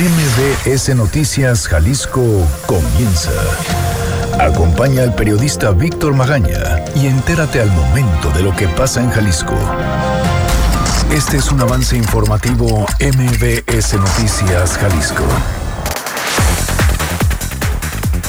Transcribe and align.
MBS 0.00 0.96
Noticias 0.96 1.68
Jalisco 1.68 2.22
comienza. 2.64 3.32
Acompaña 4.40 5.02
al 5.02 5.14
periodista 5.14 5.72
Víctor 5.72 6.14
Magaña 6.14 6.82
y 6.96 7.06
entérate 7.06 7.60
al 7.60 7.70
momento 7.70 8.30
de 8.30 8.42
lo 8.42 8.56
que 8.56 8.66
pasa 8.66 9.02
en 9.02 9.10
Jalisco. 9.10 9.54
Este 11.12 11.36
es 11.36 11.52
un 11.52 11.60
avance 11.60 11.98
informativo 11.98 12.86
MBS 12.98 13.92
Noticias 13.96 14.78
Jalisco. 14.78 15.22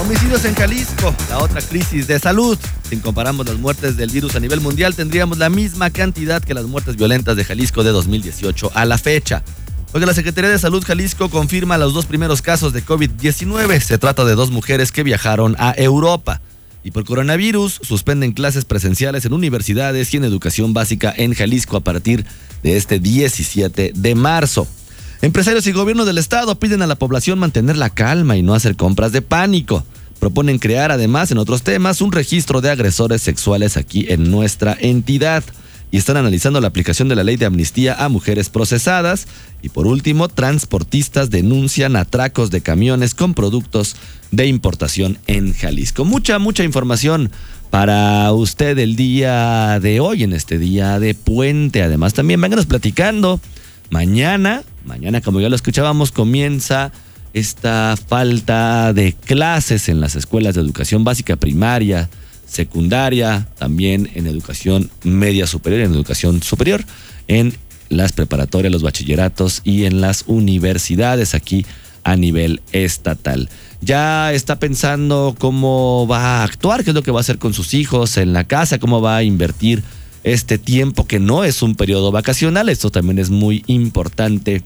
Homicidios 0.01 0.43
en 0.43 0.55
Jalisco, 0.55 1.15
la 1.29 1.37
otra 1.37 1.61
crisis 1.61 2.05
de 2.05 2.19
salud. 2.19 2.57
Si 2.89 2.97
comparamos 2.97 3.45
las 3.45 3.55
muertes 3.55 3.95
del 3.95 4.09
virus 4.09 4.35
a 4.35 4.41
nivel 4.41 4.59
mundial, 4.59 4.93
tendríamos 4.93 5.37
la 5.37 5.49
misma 5.49 5.89
cantidad 5.89 6.43
que 6.43 6.53
las 6.53 6.65
muertes 6.65 6.97
violentas 6.97 7.37
de 7.37 7.45
Jalisco 7.45 7.85
de 7.85 7.91
2018 7.91 8.71
a 8.73 8.83
la 8.83 8.97
fecha. 8.97 9.41
Oiga, 9.93 10.05
la 10.05 10.13
Secretaría 10.13 10.49
de 10.49 10.57
Salud 10.57 10.81
Jalisco 10.85 11.29
confirma 11.29 11.77
los 11.77 11.93
dos 11.93 12.05
primeros 12.05 12.41
casos 12.41 12.71
de 12.71 12.81
COVID-19. 12.81 13.77
Se 13.81 13.97
trata 13.97 14.23
de 14.23 14.35
dos 14.35 14.49
mujeres 14.49 14.93
que 14.93 15.03
viajaron 15.03 15.57
a 15.59 15.73
Europa. 15.75 16.39
Y 16.81 16.91
por 16.91 17.03
coronavirus, 17.03 17.81
suspenden 17.83 18.31
clases 18.31 18.63
presenciales 18.63 19.25
en 19.25 19.33
universidades 19.33 20.13
y 20.13 20.17
en 20.17 20.23
educación 20.23 20.73
básica 20.73 21.13
en 21.17 21.33
Jalisco 21.33 21.75
a 21.75 21.81
partir 21.81 22.25
de 22.63 22.77
este 22.77 22.99
17 22.99 23.91
de 23.93 24.15
marzo. 24.15 24.65
Empresarios 25.21 25.67
y 25.67 25.73
gobierno 25.73 26.05
del 26.05 26.19
estado 26.19 26.57
piden 26.57 26.81
a 26.81 26.87
la 26.87 26.95
población 26.95 27.37
mantener 27.37 27.75
la 27.75 27.89
calma 27.89 28.37
y 28.37 28.43
no 28.43 28.55
hacer 28.55 28.77
compras 28.77 29.11
de 29.11 29.21
pánico. 29.21 29.85
Proponen 30.21 30.57
crear 30.57 30.91
además 30.91 31.31
en 31.31 31.37
otros 31.37 31.63
temas 31.63 31.99
un 31.99 32.13
registro 32.13 32.61
de 32.61 32.69
agresores 32.69 33.21
sexuales 33.21 33.75
aquí 33.75 34.05
en 34.07 34.31
nuestra 34.31 34.77
entidad. 34.79 35.43
Y 35.91 35.97
están 35.97 36.17
analizando 36.17 36.61
la 36.61 36.69
aplicación 36.69 37.09
de 37.09 37.15
la 37.15 37.23
ley 37.23 37.35
de 37.35 37.45
amnistía 37.45 37.93
a 37.93 38.09
mujeres 38.09 38.49
procesadas. 38.49 39.27
Y 39.61 39.69
por 39.69 39.87
último, 39.87 40.29
transportistas 40.29 41.29
denuncian 41.29 41.95
atracos 41.95 42.49
de 42.49 42.61
camiones 42.61 43.13
con 43.13 43.33
productos 43.33 43.97
de 44.31 44.47
importación 44.47 45.17
en 45.27 45.53
Jalisco. 45.53 46.05
Mucha, 46.05 46.39
mucha 46.39 46.63
información 46.63 47.29
para 47.69 48.31
usted 48.31 48.77
el 48.79 48.95
día 48.95 49.79
de 49.81 49.99
hoy, 49.99 50.23
en 50.23 50.33
este 50.33 50.57
día 50.57 50.99
de 50.99 51.13
puente. 51.13 51.83
Además, 51.83 52.13
también 52.13 52.39
váganos 52.39 52.65
platicando. 52.65 53.39
Mañana 53.89 54.63
Mañana, 54.85 55.21
como 55.21 55.39
ya 55.39 55.49
lo 55.49 55.55
escuchábamos, 55.55 56.11
comienza 56.11 56.91
esta 57.33 57.95
falta 58.07 58.93
de 58.93 59.13
clases 59.13 59.89
en 59.89 60.01
las 60.01 60.15
escuelas 60.15 60.55
de 60.55 60.61
educación 60.61 61.03
básica 61.03 61.35
primaria, 61.35 62.09
secundaria, 62.51 63.47
también 63.57 64.09
en 64.13 64.27
educación 64.27 64.91
media 65.03 65.47
superior, 65.47 65.81
en 65.81 65.93
educación 65.93 66.43
superior, 66.43 66.83
en 67.27 67.55
las 67.87 68.11
preparatorias, 68.11 68.73
los 68.73 68.83
bachilleratos 68.83 69.61
y 69.63 69.85
en 69.85 70.01
las 70.01 70.25
universidades 70.27 71.33
aquí 71.33 71.65
a 72.03 72.17
nivel 72.17 72.61
estatal. 72.73 73.49
Ya 73.79 74.33
está 74.33 74.59
pensando 74.59 75.35
cómo 75.39 76.07
va 76.07 76.41
a 76.41 76.43
actuar, 76.43 76.83
qué 76.83 76.91
es 76.91 76.95
lo 76.95 77.03
que 77.03 77.11
va 77.11 77.19
a 77.19 77.21
hacer 77.21 77.37
con 77.39 77.53
sus 77.53 77.73
hijos 77.73 78.17
en 78.17 78.33
la 78.33 78.43
casa, 78.43 78.79
cómo 78.79 79.01
va 79.01 79.17
a 79.17 79.23
invertir 79.23 79.81
este 80.23 80.57
tiempo 80.57 81.07
que 81.07 81.19
no 81.19 81.43
es 81.43 81.61
un 81.61 81.75
periodo 81.75 82.11
vacacional. 82.11 82.67
Esto 82.67 82.91
también 82.91 83.17
es 83.17 83.29
muy 83.29 83.63
importante 83.67 84.61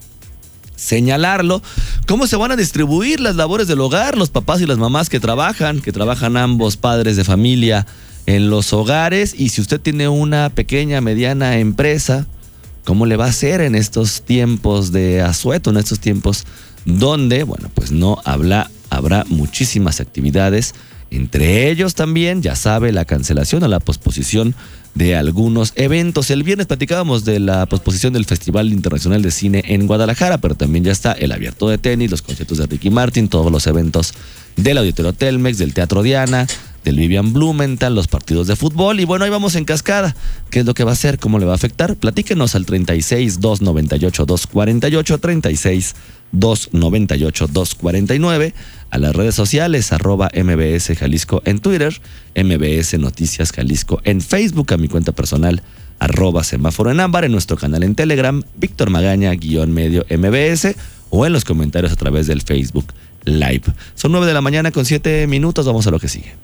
señalarlo. 0.75 1.61
¿Cómo 2.07 2.27
se 2.27 2.35
van 2.35 2.51
a 2.51 2.55
distribuir 2.55 3.19
las 3.19 3.35
labores 3.35 3.67
del 3.67 3.81
hogar, 3.81 4.17
los 4.17 4.29
papás 4.29 4.61
y 4.61 4.65
las 4.65 4.77
mamás 4.77 5.09
que 5.09 5.19
trabajan, 5.19 5.81
que 5.81 5.91
trabajan 5.91 6.37
ambos 6.37 6.77
padres 6.77 7.15
de 7.15 7.23
familia 7.23 7.85
en 8.25 8.49
los 8.49 8.73
hogares? 8.73 9.35
Y 9.37 9.49
si 9.49 9.61
usted 9.61 9.79
tiene 9.79 10.07
una 10.07 10.49
pequeña, 10.49 11.01
mediana 11.01 11.57
empresa, 11.57 12.27
¿cómo 12.83 13.05
le 13.05 13.17
va 13.17 13.25
a 13.25 13.29
hacer 13.29 13.61
en 13.61 13.75
estos 13.75 14.21
tiempos 14.21 14.91
de 14.91 15.21
asueto, 15.21 15.69
en 15.69 15.77
estos 15.77 15.99
tiempos 15.99 16.45
donde, 16.85 17.43
bueno, 17.43 17.69
pues 17.73 17.91
no 17.91 18.21
habla, 18.25 18.69
habrá 18.89 19.25
muchísimas 19.27 19.99
actividades, 19.99 20.75
entre 21.15 21.69
ellos 21.69 21.95
también, 21.95 22.41
ya 22.41 22.55
sabe, 22.55 22.91
la 22.91 23.05
cancelación 23.05 23.63
o 23.63 23.67
la 23.67 23.79
posposición 23.79 24.55
de 24.95 25.15
algunos 25.15 25.73
eventos. 25.75 26.29
El 26.29 26.43
viernes 26.43 26.67
platicábamos 26.67 27.25
de 27.25 27.39
la 27.39 27.65
posposición 27.65 28.13
del 28.13 28.25
Festival 28.25 28.71
Internacional 28.71 29.21
de 29.21 29.31
Cine 29.31 29.63
en 29.67 29.87
Guadalajara, 29.87 30.39
pero 30.39 30.55
también 30.55 30.83
ya 30.83 30.91
está 30.91 31.11
el 31.13 31.31
abierto 31.31 31.69
de 31.69 31.77
tenis, 31.77 32.11
los 32.11 32.21
conciertos 32.21 32.57
de 32.57 32.67
Ricky 32.67 32.89
Martin, 32.89 33.27
todos 33.27 33.51
los 33.51 33.67
eventos 33.67 34.13
del 34.55 34.77
Auditorio 34.77 35.13
Telmex, 35.13 35.57
del 35.57 35.73
Teatro 35.73 36.01
Diana, 36.01 36.47
del 36.83 36.97
Vivian 36.97 37.33
Blumenthal, 37.33 37.95
los 37.95 38.07
partidos 38.07 38.47
de 38.47 38.55
fútbol. 38.55 38.99
Y 38.99 39.05
bueno, 39.05 39.25
ahí 39.25 39.31
vamos 39.31 39.55
en 39.55 39.65
cascada. 39.65 40.15
¿Qué 40.49 40.59
es 40.59 40.65
lo 40.65 40.73
que 40.73 40.83
va 40.83 40.91
a 40.91 40.93
hacer? 40.93 41.19
¿Cómo 41.19 41.39
le 41.39 41.45
va 41.45 41.53
a 41.53 41.55
afectar? 41.55 41.95
Platíquenos 41.95 42.55
al 42.55 42.65
36 42.65 43.39
298 43.41 44.25
248 44.25 45.17
36 45.17 45.95
298 46.31 47.47
249 47.47 48.53
a 48.89 48.97
las 48.97 49.15
redes 49.15 49.35
sociales 49.35 49.91
arroba 49.91 50.29
MBS 50.33 50.97
Jalisco 50.97 51.41
en 51.45 51.59
Twitter, 51.59 51.99
MBS 52.35 52.97
Noticias 52.99 53.51
Jalisco 53.51 54.01
en 54.03 54.21
Facebook, 54.21 54.73
a 54.73 54.77
mi 54.77 54.87
cuenta 54.87 55.11
personal 55.11 55.61
arroba 55.99 56.43
semáforo 56.43 56.91
en 56.91 56.99
ámbar, 56.99 57.25
en 57.25 57.31
nuestro 57.31 57.57
canal 57.57 57.83
en 57.83 57.95
Telegram, 57.95 58.43
Víctor 58.55 58.89
Magaña 58.89 59.31
guion 59.31 59.73
medio 59.73 60.05
MBS 60.09 60.75
o 61.09 61.25
en 61.25 61.33
los 61.33 61.45
comentarios 61.45 61.91
a 61.91 61.95
través 61.95 62.27
del 62.27 62.41
Facebook 62.41 62.93
Live. 63.23 63.63
Son 63.95 64.11
9 64.11 64.27
de 64.27 64.33
la 64.33 64.41
mañana 64.41 64.71
con 64.71 64.85
7 64.85 65.27
minutos, 65.27 65.65
vamos 65.65 65.87
a 65.87 65.91
lo 65.91 65.99
que 65.99 66.07
sigue. 66.07 66.35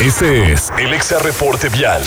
Este 0.00 0.52
es 0.52 0.70
el 0.78 0.92
Exa 0.94 1.18
Reporte 1.18 1.68
Vial. 1.70 2.02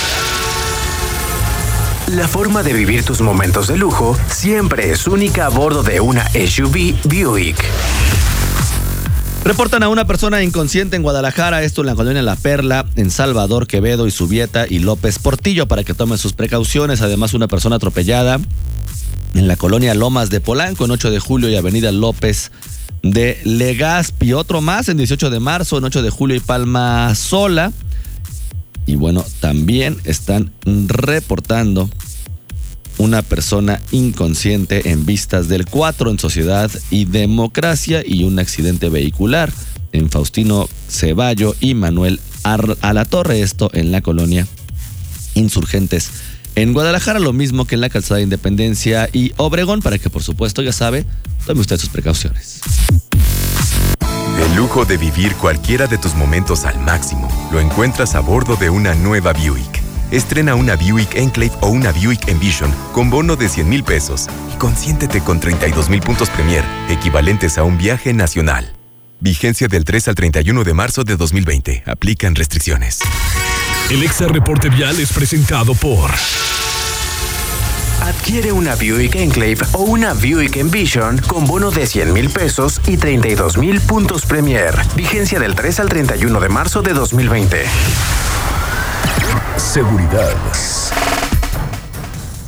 La 2.15 2.27
forma 2.27 2.61
de 2.61 2.73
vivir 2.73 3.05
tus 3.05 3.21
momentos 3.21 3.67
de 3.67 3.77
lujo 3.77 4.17
siempre 4.29 4.91
es 4.91 5.07
única 5.07 5.45
a 5.45 5.49
bordo 5.49 5.81
de 5.81 6.01
una 6.01 6.27
SUV 6.31 6.93
Buick. 7.05 7.55
Reportan 9.45 9.81
a 9.83 9.87
una 9.87 10.05
persona 10.05 10.43
inconsciente 10.43 10.97
en 10.97 11.03
Guadalajara, 11.03 11.63
esto 11.63 11.81
en 11.81 11.87
la 11.87 11.95
colonia 11.95 12.21
La 12.21 12.35
Perla, 12.35 12.85
en 12.97 13.11
Salvador, 13.11 13.65
Quevedo 13.65 14.07
y 14.07 14.11
Subieta 14.11 14.65
y 14.69 14.79
López 14.79 15.19
Portillo 15.19 15.69
para 15.69 15.85
que 15.85 15.93
tomen 15.93 16.17
sus 16.17 16.33
precauciones. 16.33 17.01
Además, 17.01 17.33
una 17.33 17.47
persona 17.47 17.77
atropellada 17.77 18.41
en 19.33 19.47
la 19.47 19.55
colonia 19.55 19.93
Lomas 19.93 20.29
de 20.29 20.41
Polanco, 20.41 20.83
en 20.83 20.91
8 20.91 21.11
de 21.11 21.19
julio 21.19 21.47
y 21.47 21.55
Avenida 21.55 21.93
López 21.93 22.51
de 23.03 23.39
Legazpi. 23.45 24.33
Otro 24.33 24.59
más 24.59 24.89
en 24.89 24.97
18 24.97 25.29
de 25.29 25.39
marzo, 25.39 25.77
en 25.77 25.85
8 25.85 26.01
de 26.01 26.09
julio 26.09 26.35
y 26.35 26.41
Palma 26.41 27.15
Sola. 27.15 27.71
Y 28.85 28.95
bueno, 28.95 29.25
también 29.39 29.97
están 30.03 30.51
reportando 30.65 31.89
una 32.97 33.21
persona 33.21 33.81
inconsciente 33.91 34.91
en 34.91 35.05
vistas 35.05 35.47
del 35.47 35.65
4 35.65 36.11
en 36.11 36.19
Sociedad 36.19 36.69
y 36.89 37.05
Democracia 37.05 38.03
y 38.05 38.23
un 38.23 38.37
accidente 38.39 38.89
vehicular 38.89 39.51
en 39.91 40.09
Faustino 40.09 40.69
Ceballo 40.87 41.55
y 41.59 41.73
Manuel 41.73 42.19
a 42.43 42.93
la 42.93 43.05
Torre, 43.05 43.41
esto 43.41 43.69
en 43.73 43.91
la 43.91 44.01
colonia 44.01 44.47
Insurgentes. 45.35 46.09
En 46.55 46.73
Guadalajara 46.73 47.19
lo 47.19 47.33
mismo 47.33 47.65
que 47.65 47.75
en 47.75 47.81
la 47.81 47.89
calzada 47.89 48.17
de 48.17 48.23
Independencia 48.23 49.09
y 49.13 49.31
Obregón 49.37 49.81
para 49.81 49.97
que 49.97 50.09
por 50.09 50.21
supuesto 50.21 50.61
ya 50.61 50.73
sabe, 50.73 51.05
tome 51.45 51.61
usted 51.61 51.77
sus 51.77 51.89
precauciones. 51.89 52.61
El 54.39 54.55
lujo 54.55 54.85
de 54.85 54.97
vivir 54.97 55.35
cualquiera 55.35 55.87
de 55.87 55.97
tus 55.97 56.15
momentos 56.15 56.65
al 56.65 56.79
máximo 56.79 57.27
lo 57.51 57.59
encuentras 57.59 58.15
a 58.15 58.19
bordo 58.19 58.55
de 58.55 58.69
una 58.69 58.93
nueva 58.95 59.33
Buick. 59.33 59.81
Estrena 60.11 60.55
una 60.55 60.75
Buick 60.75 61.15
Enclave 61.15 61.51
o 61.61 61.69
una 61.69 61.91
Buick 61.91 62.27
Envision 62.27 62.73
con 62.91 63.09
bono 63.09 63.35
de 63.35 63.47
100 63.47 63.69
mil 63.69 63.83
pesos 63.83 64.27
y 64.53 64.57
consiéntete 64.57 65.21
con 65.21 65.39
32 65.39 65.89
mil 65.89 66.01
puntos 66.01 66.29
Premier, 66.29 66.63
equivalentes 66.89 67.57
a 67.57 67.63
un 67.63 67.77
viaje 67.77 68.13
nacional. 68.13 68.73
Vigencia 69.19 69.67
del 69.67 69.85
3 69.85 70.07
al 70.07 70.15
31 70.15 70.63
de 70.63 70.73
marzo 70.73 71.03
de 71.03 71.15
2020. 71.15 71.83
Aplican 71.85 72.33
restricciones. 72.33 72.99
El 73.91 74.03
Exa 74.03 74.27
Reporte 74.27 74.69
Vial 74.69 74.99
es 74.99 75.13
presentado 75.13 75.75
por... 75.75 76.09
Adquiere 78.11 78.51
una 78.51 78.75
Buick 78.75 79.15
Enclave 79.15 79.59
o 79.71 79.83
una 79.83 80.13
Buick 80.13 80.57
Envision 80.57 81.17
con 81.27 81.45
bono 81.45 81.71
de 81.71 81.87
100 81.87 82.11
mil 82.11 82.29
pesos 82.29 82.81
y 82.85 82.97
32 82.97 83.57
mil 83.57 83.79
puntos 83.79 84.25
Premier. 84.25 84.75
Vigencia 84.97 85.39
del 85.39 85.55
3 85.55 85.79
al 85.79 85.87
31 85.87 86.41
de 86.41 86.49
marzo 86.49 86.81
de 86.81 86.91
2020. 86.91 87.63
Seguridad. 89.55 90.33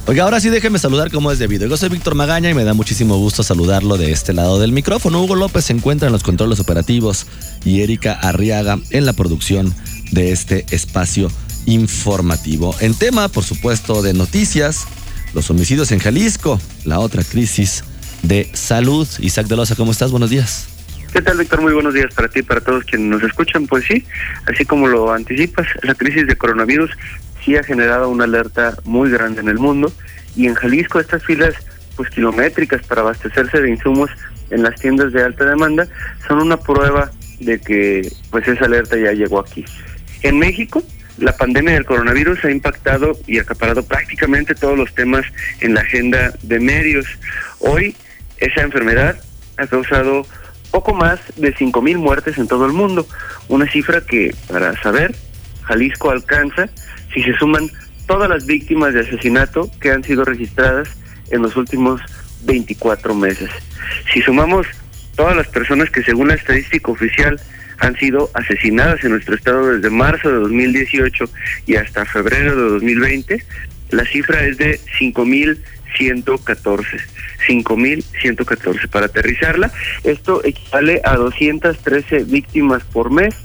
Oiga, 0.06 0.26
ahora 0.26 0.42
sí 0.42 0.50
déjeme 0.50 0.80
saludar 0.80 1.10
como 1.10 1.32
es 1.32 1.40
debido. 1.40 1.66
Yo 1.66 1.78
soy 1.78 1.88
Víctor 1.88 2.16
Magaña 2.16 2.50
y 2.50 2.54
me 2.54 2.66
da 2.66 2.74
muchísimo 2.74 3.16
gusto 3.16 3.42
saludarlo 3.42 3.96
de 3.96 4.12
este 4.12 4.34
lado 4.34 4.60
del 4.60 4.74
micrófono. 4.74 5.24
Hugo 5.24 5.36
López 5.36 5.64
se 5.64 5.72
encuentra 5.72 6.08
en 6.08 6.12
los 6.12 6.24
controles 6.24 6.60
operativos 6.60 7.26
y 7.64 7.84
Erika 7.84 8.12
Arriaga 8.12 8.80
en 8.90 9.06
la 9.06 9.14
producción 9.14 9.74
de 10.12 10.34
este 10.34 10.66
espacio 10.72 11.32
informativo. 11.66 12.76
En 12.82 12.94
tema, 12.96 13.30
por 13.30 13.46
supuesto, 13.46 14.02
de 14.02 14.14
noticias, 14.14 14.88
los 15.34 15.50
homicidios 15.50 15.92
en 15.92 16.00
Jalisco, 16.00 16.60
la 16.86 17.00
otra 17.00 17.24
crisis 17.24 17.84
de 18.22 18.50
salud. 18.54 19.08
Isaac 19.20 19.48
de 19.48 19.56
Loza, 19.56 19.76
¿cómo 19.76 19.92
estás? 19.92 20.12
Buenos 20.12 20.30
días. 20.30 20.68
¿Qué 21.12 21.22
tal, 21.22 21.38
Víctor? 21.38 21.62
Muy 21.62 21.74
buenos 21.74 21.94
días 21.94 22.14
para 22.14 22.28
ti 22.28 22.40
y 22.40 22.44
para 22.44 22.62
todos 22.62 22.84
quienes 22.86 23.08
nos 23.08 23.24
escuchan. 23.24 23.68
Pues 23.68 23.86
sí, 23.86 24.06
así 24.52 24.66
como 24.66 24.88
lo 24.88 25.14
anticipas, 25.14 25.68
la 25.84 25.94
crisis 25.94 26.26
de 26.26 26.36
coronavirus 26.36 26.92
sí 27.44 27.56
ha 27.56 27.64
generado 27.64 28.10
una 28.10 28.24
alerta 28.24 28.78
muy 28.84 29.12
grande 29.12 29.42
en 29.42 29.50
el 29.50 29.60
mundo 29.60 29.92
y 30.36 30.48
en 30.48 30.56
Jalisco 30.56 31.00
estas 31.00 31.24
filas 31.24 31.54
pues 31.96 32.10
kilométricas 32.10 32.82
para 32.88 33.02
abastecerse 33.02 33.62
de 33.62 33.70
insumos 33.70 34.10
en 34.50 34.64
las 34.64 34.80
tiendas 34.80 35.14
de 35.14 35.24
alta 35.24 35.46
demanda 35.46 35.88
son 36.28 36.42
una 36.42 36.58
prueba 36.58 37.12
de 37.40 37.60
que 37.60 38.12
pues 38.32 38.48
esa 38.48 38.66
alerta 38.66 38.98
ya 38.98 39.12
llegó 39.12 39.40
aquí. 39.40 39.66
En 40.24 40.40
México, 40.40 40.84
la 41.18 41.36
pandemia 41.36 41.74
del 41.74 41.86
coronavirus 41.86 42.46
ha 42.46 42.52
impactado 42.52 43.18
y 43.28 43.40
acaparado 43.40 43.84
prácticamente 43.86 44.56
todos 44.56 44.78
los 44.78 44.94
temas 44.96 45.26
en 45.60 45.74
la 45.74 45.82
agenda 45.82 46.34
de 46.42 46.60
medios. 46.60 47.06
Hoy 47.60 47.96
esa 48.38 48.62
enfermedad 48.62 49.18
ha 49.58 49.68
causado 49.68 50.26
poco 50.72 50.94
más 50.94 51.20
de 51.36 51.54
5.000 51.54 51.98
muertes 51.98 52.38
en 52.38 52.48
todo 52.48 52.66
el 52.66 52.74
mundo, 52.74 53.08
una 53.48 53.70
cifra 53.70 54.02
que, 54.02 54.36
para 54.48 54.76
saber, 54.82 55.16
Jalisco 55.64 56.10
alcanza 56.10 56.68
si 57.14 57.22
se 57.22 57.34
suman 57.38 57.70
todas 58.08 58.28
las 58.30 58.46
víctimas 58.46 58.94
de 58.94 59.02
asesinato 59.02 59.70
que 59.80 59.92
han 59.92 60.04
sido 60.04 60.26
registradas 60.26 60.90
en 61.30 61.44
los 61.44 61.56
últimos 61.56 62.02
24 62.44 63.14
meses. 63.14 63.50
Si 64.12 64.22
sumamos 64.22 64.68
todas 65.16 65.36
las 65.36 65.48
personas 65.48 65.90
que 65.90 66.04
según 66.04 66.30
la 66.30 66.34
estadística 66.34 66.92
oficial 66.92 67.40
han 67.84 67.98
sido 67.98 68.30
asesinadas 68.34 69.04
en 69.04 69.12
nuestro 69.12 69.36
estado 69.36 69.68
desde 69.68 69.90
marzo 69.90 70.30
de 70.30 70.36
2018 70.36 71.26
y 71.66 71.76
hasta 71.76 72.06
febrero 72.06 72.56
de 72.56 72.70
2020, 72.70 73.44
la 73.92 74.06
cifra 74.06 74.46
es 74.46 74.58
de 74.58 74.80
5.114. 75.00 76.86
5.114. 77.46 78.90
Para 78.90 79.08
aterrizarla, 79.08 79.70
esto 80.06 80.42
equivale 80.46 81.02
a 81.04 81.18
213 81.18 82.24
víctimas 82.24 82.84
por 82.86 83.12
mes, 83.12 83.36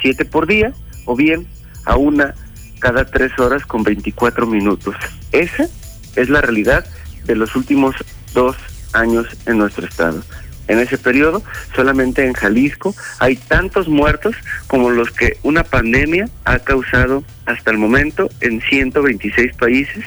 7 0.00 0.26
por 0.26 0.46
día, 0.46 0.72
o 1.04 1.16
bien 1.16 1.48
a 1.84 1.96
una 1.96 2.36
cada 2.78 3.04
3 3.04 3.36
horas 3.40 3.66
con 3.66 3.82
24 3.82 4.46
minutos. 4.46 4.94
Esa 5.32 5.66
es 6.14 6.28
la 6.28 6.40
realidad 6.40 6.86
de 7.24 7.34
los 7.34 7.56
últimos 7.56 7.96
dos 8.32 8.56
años 8.92 9.26
en 9.46 9.58
nuestro 9.58 9.86
estado. 9.86 10.22
En 10.68 10.78
ese 10.78 10.96
periodo, 10.96 11.42
solamente 11.74 12.24
en 12.24 12.32
Jalisco 12.34 12.94
hay 13.18 13.36
tantos 13.36 13.88
muertos 13.88 14.36
como 14.68 14.90
los 14.90 15.10
que 15.10 15.36
una 15.42 15.64
pandemia 15.64 16.28
ha 16.44 16.58
causado 16.60 17.24
hasta 17.46 17.70
el 17.70 17.78
momento 17.78 18.28
en 18.40 18.60
126 18.60 19.54
países 19.56 20.04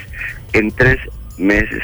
en 0.52 0.70
tres 0.72 0.98
meses. 1.38 1.82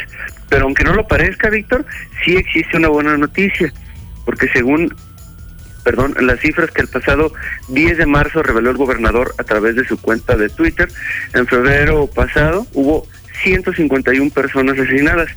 Pero 0.48 0.64
aunque 0.64 0.84
no 0.84 0.94
lo 0.94 1.06
parezca, 1.06 1.50
Víctor, 1.50 1.84
sí 2.24 2.36
existe 2.36 2.76
una 2.76 2.88
buena 2.88 3.16
noticia, 3.16 3.72
porque 4.24 4.48
según 4.48 4.94
perdón, 5.84 6.14
las 6.20 6.40
cifras 6.40 6.70
que 6.70 6.82
el 6.82 6.88
pasado 6.88 7.32
10 7.68 7.98
de 7.98 8.06
marzo 8.06 8.42
reveló 8.42 8.70
el 8.70 8.76
gobernador 8.76 9.34
a 9.38 9.44
través 9.44 9.74
de 9.74 9.84
su 9.84 10.00
cuenta 10.00 10.36
de 10.36 10.48
Twitter, 10.48 10.88
en 11.34 11.46
febrero 11.46 12.06
pasado 12.06 12.66
hubo 12.72 13.06
151 13.42 14.30
personas 14.30 14.78
asesinadas. 14.78 15.28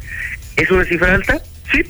¿Es 0.56 0.70
una 0.70 0.86
cifra 0.86 1.16
alta? 1.16 1.42
Sí, 1.72 1.84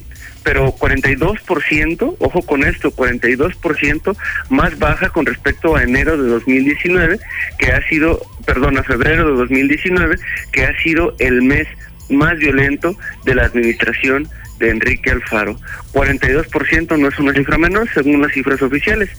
pero 0.45 0.75
42%, 0.75 2.18
ojo 2.19 2.42
con 2.44 2.63
esto, 2.63 2.92
42% 2.92 4.15
más 4.50 4.77
baja 4.77 5.09
con 5.09 5.25
respecto 5.25 5.75
a 5.75 5.81
enero 5.81 6.21
de 6.21 6.30
2019, 6.30 7.19
que 7.57 7.71
ha 7.71 7.81
sido, 7.89 8.21
perdón, 8.45 8.77
a 8.77 8.83
febrero 8.83 9.31
de 9.31 9.38
2019, 9.38 10.18
que 10.51 10.65
ha 10.65 10.80
sido 10.83 11.15
el 11.18 11.42
mes 11.42 11.68
más 12.12 12.38
violento 12.38 12.95
de 13.25 13.33
la 13.33 13.45
administración 13.45 14.30
de 14.59 14.69
Enrique 14.69 15.09
Alfaro. 15.09 15.59
42% 15.94 16.95
no 16.95 17.07
es 17.07 17.18
una 17.18 17.33
cifra 17.33 17.57
menor 17.57 17.89
según 17.92 18.21
las 18.21 18.31
cifras 18.31 18.62
oficiales. 18.62 19.09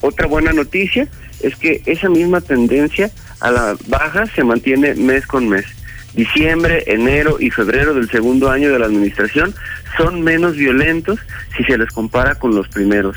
Otra 0.00 0.26
buena 0.26 0.54
noticia 0.54 1.06
es 1.42 1.56
que 1.56 1.82
esa 1.84 2.08
misma 2.08 2.40
tendencia 2.40 3.10
a 3.40 3.50
la 3.50 3.76
baja 3.88 4.24
se 4.34 4.44
mantiene 4.44 4.94
mes 4.94 5.26
con 5.26 5.46
mes. 5.46 5.66
Diciembre, 6.14 6.84
enero 6.86 7.36
y 7.38 7.50
febrero 7.50 7.94
del 7.94 8.10
segundo 8.10 8.50
año 8.50 8.72
de 8.72 8.78
la 8.78 8.86
administración 8.86 9.54
son 10.00 10.22
menos 10.22 10.56
violentos 10.56 11.18
si 11.56 11.64
se 11.64 11.76
les 11.76 11.90
compara 11.90 12.34
con 12.36 12.54
los 12.54 12.68
primeros. 12.68 13.16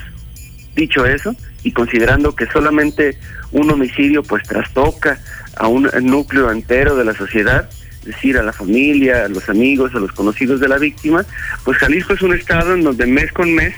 Dicho 0.75 1.05
eso, 1.05 1.35
y 1.63 1.71
considerando 1.71 2.35
que 2.35 2.45
solamente 2.47 3.17
un 3.51 3.71
homicidio 3.71 4.21
pues 4.23 4.43
trastoca 4.43 5.19
a 5.55 5.67
un 5.67 5.89
núcleo 6.01 6.51
entero 6.51 6.95
de 6.95 7.05
la 7.05 7.13
sociedad, 7.13 7.69
decir, 8.05 8.37
a 8.37 8.43
la 8.43 8.53
familia, 8.53 9.25
a 9.25 9.29
los 9.29 9.49
amigos, 9.49 9.93
a 9.95 9.99
los 9.99 10.11
conocidos 10.11 10.59
de 10.59 10.67
la 10.67 10.77
víctima, 10.77 11.25
pues 11.63 11.77
Jalisco 11.77 12.13
es 12.13 12.21
un 12.21 12.33
estado 12.33 12.73
en 12.73 12.83
donde 12.83 13.05
mes 13.05 13.31
con 13.31 13.53
mes 13.53 13.73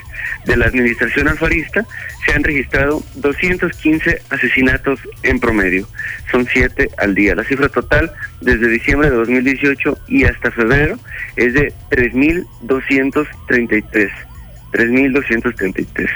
de 0.46 0.58
la 0.58 0.68
administración 0.68 1.28
alfarista 1.28 1.86
se 2.26 2.34
han 2.34 2.44
registrado 2.44 3.04
215 3.16 4.22
asesinatos 4.30 5.00
en 5.24 5.40
promedio. 5.40 5.88
Son 6.32 6.48
siete 6.52 6.90
al 6.98 7.16
día. 7.16 7.36
La 7.36 7.44
cifra 7.44 7.70
total 7.70 8.12
desde 8.42 8.68
diciembre 8.68 9.10
de 9.10 9.16
2018 9.16 9.98
y 10.08 10.26
hasta 10.26 10.52
febrero 10.52 11.00
es 11.36 11.54
de 11.54 11.74
3.233. 11.92 14.12
3.233. 14.72 16.10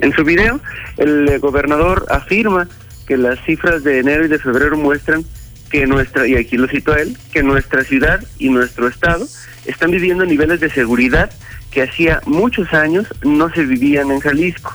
En 0.00 0.12
su 0.12 0.24
video, 0.24 0.60
el 0.96 1.38
gobernador 1.38 2.06
afirma 2.10 2.66
que 3.06 3.16
las 3.16 3.40
cifras 3.44 3.84
de 3.84 3.98
enero 3.98 4.24
y 4.24 4.28
de 4.28 4.38
febrero 4.38 4.76
muestran 4.76 5.24
que 5.70 5.86
nuestra, 5.86 6.26
y 6.26 6.36
aquí 6.36 6.56
lo 6.56 6.68
cito 6.68 6.92
a 6.92 7.00
él, 7.00 7.16
que 7.32 7.42
nuestra 7.42 7.84
ciudad 7.84 8.22
y 8.38 8.48
nuestro 8.48 8.88
estado 8.88 9.26
están 9.66 9.90
viviendo 9.90 10.24
niveles 10.26 10.60
de 10.60 10.70
seguridad 10.70 11.30
que 11.70 11.82
hacía 11.82 12.20
muchos 12.26 12.72
años 12.74 13.06
no 13.22 13.50
se 13.50 13.64
vivían 13.64 14.10
en 14.10 14.20
Jalisco. 14.20 14.74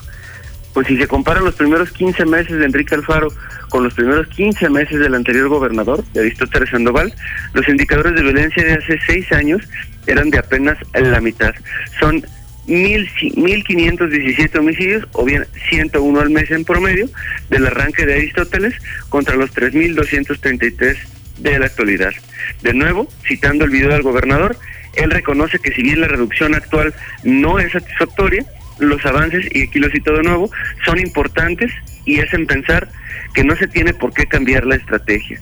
Pues 0.74 0.88
si 0.88 0.98
se 0.98 1.08
comparan 1.08 1.46
los 1.46 1.56
primeros 1.56 1.92
15 1.92 2.26
meses 2.26 2.58
de 2.58 2.66
Enrique 2.66 2.96
Alfaro 2.96 3.30
con 3.70 3.84
los 3.84 3.94
primeros 3.94 4.28
15 4.28 4.70
meses 4.70 5.00
del 5.00 5.16
anterior 5.16 5.48
gobernador, 5.48 6.04
de 6.14 6.22
Aristóteles 6.22 6.70
Sandoval, 6.70 7.14
los 7.54 7.68
indicadores 7.68 8.16
de 8.16 8.22
violencia 8.22 8.64
de 8.64 8.74
hace 8.74 9.00
seis 9.06 9.32
años 9.32 9.62
eran 10.08 10.30
de 10.30 10.40
apenas 10.40 10.78
la 10.94 11.22
mitad. 11.22 11.54
Son 12.00 12.24
1.517 12.68 14.60
homicidios, 14.60 15.08
o 15.14 15.24
bien 15.26 15.46
101 15.70 16.20
al 16.20 16.30
mes 16.30 16.50
en 16.52 16.66
promedio, 16.66 17.10
del 17.50 17.68
arranque 17.68 18.06
de 18.06 18.16
Aristóteles 18.16 18.74
contra 19.10 19.36
los 19.36 19.54
3.233 19.54 20.98
de 21.40 21.60
la 21.60 21.66
actualidad. 21.68 22.12
De 22.62 22.74
nuevo, 22.74 23.08
citando 23.28 23.66
el 23.66 23.72
video 23.72 23.90
del 23.90 24.02
gobernador, 24.02 24.58
él 24.96 25.12
reconoce 25.12 25.60
que 25.60 25.74
si 25.74 25.84
bien 25.84 26.02
la 26.02 26.08
reducción 26.08 26.56
actual 26.56 26.94
no 27.24 27.60
es 27.60 27.72
satisfactoria, 27.74 28.46
los 28.80 29.06
avances, 29.06 29.46
y 29.54 29.64
aquí 29.64 29.80
lo 29.80 29.90
cito 29.90 30.14
de 30.14 30.24
nuevo, 30.24 30.50
son 30.86 31.00
importantes 31.00 31.72
y 32.06 32.20
hacen 32.20 32.46
pensar 32.46 32.90
que 33.34 33.44
no 33.44 33.56
se 33.56 33.68
tiene 33.68 33.94
por 33.94 34.14
qué 34.14 34.26
cambiar 34.26 34.66
la 34.66 34.76
estrategia. 34.76 35.42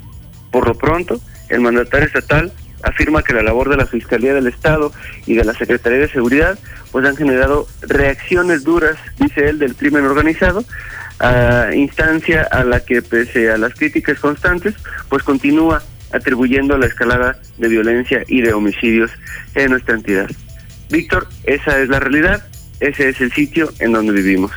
Por 0.52 0.68
lo 0.68 0.76
pronto, 0.76 1.20
el 1.50 1.62
mandatario 1.62 2.08
estatal 2.08 2.52
afirma 2.84 3.24
que 3.24 3.34
la 3.34 3.42
labor 3.42 3.70
de 3.70 3.78
la 3.78 3.88
Fiscalía 3.88 4.34
del 4.34 4.48
Estado 4.48 4.92
y 5.26 5.36
de 5.36 5.44
la 5.44 5.54
Secretaría 5.54 6.00
de 6.00 6.10
Seguridad 6.10 6.60
pues 6.92 7.06
han 7.06 7.16
generado 7.16 7.68
reacciones 7.82 8.64
duras, 8.64 8.98
dice 9.20 9.50
él, 9.50 9.58
del 9.58 9.76
crimen 9.76 10.06
organizado, 10.06 10.64
a 11.20 11.70
instancia 11.74 12.48
a 12.52 12.64
la 12.64 12.82
que 12.82 13.02
pese 13.02 13.52
a 13.52 13.58
las 13.58 13.74
críticas 13.74 14.20
constantes, 14.20 14.76
pues 15.10 15.24
continúa 15.24 15.82
atribuyendo 16.12 16.78
la 16.78 16.86
escalada 16.86 17.40
de 17.58 17.68
violencia 17.68 18.24
y 18.28 18.42
de 18.42 18.54
homicidios 18.54 19.10
en 19.56 19.72
nuestra 19.72 19.96
entidad. 19.96 20.30
Víctor, 20.90 21.28
esa 21.46 21.80
es 21.80 21.90
la 21.90 22.00
realidad, 22.00 22.46
ese 22.80 23.10
es 23.10 23.20
el 23.22 23.32
sitio 23.32 23.74
en 23.80 23.94
donde 23.94 24.14
vivimos. 24.14 24.52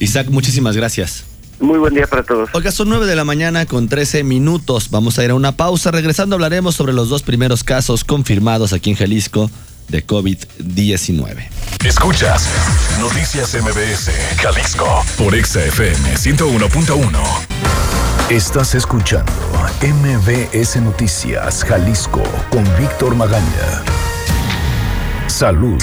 Isaac, 0.00 0.28
muchísimas 0.30 0.76
gracias. 0.76 1.33
Muy 1.60 1.78
buen 1.78 1.94
día 1.94 2.06
para 2.06 2.22
todos. 2.22 2.50
Oiga, 2.52 2.70
son 2.70 2.88
9 2.88 3.06
de 3.06 3.16
la 3.16 3.24
mañana 3.24 3.66
con 3.66 3.88
13 3.88 4.24
minutos. 4.24 4.90
Vamos 4.90 5.18
a 5.18 5.24
ir 5.24 5.30
a 5.30 5.34
una 5.34 5.52
pausa. 5.52 5.90
Regresando 5.90 6.36
hablaremos 6.36 6.74
sobre 6.74 6.92
los 6.92 7.08
dos 7.08 7.22
primeros 7.22 7.64
casos 7.64 8.04
confirmados 8.04 8.72
aquí 8.72 8.90
en 8.90 8.96
Jalisco 8.96 9.50
de 9.88 10.06
COVID-19. 10.06 11.48
Escuchas 11.84 12.48
Noticias 13.00 13.54
MBS, 13.54 14.10
Jalisco, 14.40 15.04
por 15.18 15.34
XFM 15.34 16.16
101.1. 16.16 17.20
Estás 18.30 18.74
escuchando 18.74 19.32
MBS 19.82 20.76
Noticias, 20.80 21.62
Jalisco, 21.64 22.22
con 22.50 22.64
Víctor 22.78 23.14
Magaña. 23.14 23.84
Salud. 25.26 25.82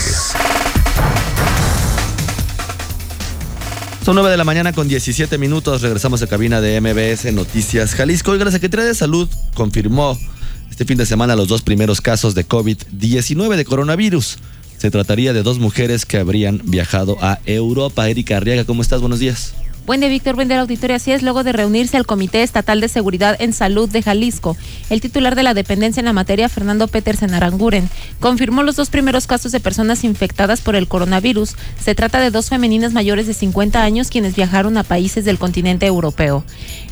Son 4.03 4.15
9 4.15 4.31
de 4.31 4.38
la 4.38 4.43
mañana 4.43 4.74
con 4.74 4.88
17 4.88 5.38
minutos. 5.38 5.84
Regresamos 5.84 6.24
a 6.24 6.27
cabina 6.27 6.60
de 6.60 6.81
MBS 6.81 7.31
Noticias 7.34 7.93
Jalisco. 7.93 8.31
Oiga, 8.31 8.46
la 8.46 8.51
Secretaría 8.51 8.88
de 8.88 8.96
Salud 8.96 9.29
confirmó 9.53 10.17
este 10.72 10.86
fin 10.86 10.98
de 10.98 11.05
semana 11.05 11.36
los 11.36 11.48
dos 11.48 11.62
primeros 11.62 12.01
casos 12.01 12.34
de 12.34 12.48
COVID-19 12.48 13.55
de 13.55 13.63
coronavirus. 13.63 14.39
Se 14.79 14.89
trataría 14.89 15.34
de 15.34 15.43
dos 15.43 15.60
mujeres 15.60 16.08
que 16.08 16.17
habrían 16.17 16.62
viajado 16.63 17.17
a 17.22 17.38
Europa. 17.46 18.10
Erika 18.10 18.38
Arriaga, 18.38 18.65
¿cómo 18.65 18.81
estás? 18.81 19.01
Buenos 19.01 19.20
días. 19.20 19.53
Buen 19.83 20.00
día, 20.00 20.09
Víctor. 20.09 20.35
Buen 20.35 20.47
día, 20.47 20.61
auditorio. 20.61 20.95
Así 20.95 21.11
es, 21.11 21.23
luego 21.23 21.43
de 21.43 21.53
reunirse 21.53 21.97
el 21.97 22.05
Comité 22.05 22.43
Estatal 22.43 22.79
de 22.81 22.88
Seguridad 22.88 23.35
en 23.39 23.51
Salud 23.51 23.89
de 23.89 24.03
Jalisco, 24.03 24.55
el 24.91 25.01
titular 25.01 25.35
de 25.35 25.41
la 25.41 25.55
dependencia 25.55 26.01
en 26.01 26.05
la 26.05 26.13
materia, 26.13 26.50
Fernando 26.50 26.88
Petersen 26.88 27.33
Aranguren, 27.33 27.89
confirmó 28.19 28.61
los 28.61 28.75
dos 28.75 28.91
primeros 28.91 29.25
casos 29.25 29.51
de 29.51 29.59
personas 29.59 30.03
infectadas 30.03 30.61
por 30.61 30.75
el 30.75 30.88
coronavirus. 30.88 31.55
Se 31.83 31.95
trata 31.95 32.19
de 32.19 32.29
dos 32.29 32.50
femeninas 32.50 32.93
mayores 32.93 33.25
de 33.25 33.33
50 33.33 33.81
años 33.81 34.09
quienes 34.09 34.35
viajaron 34.35 34.77
a 34.77 34.83
países 34.83 35.25
del 35.25 35.39
continente 35.39 35.88
europeo. 35.88 36.43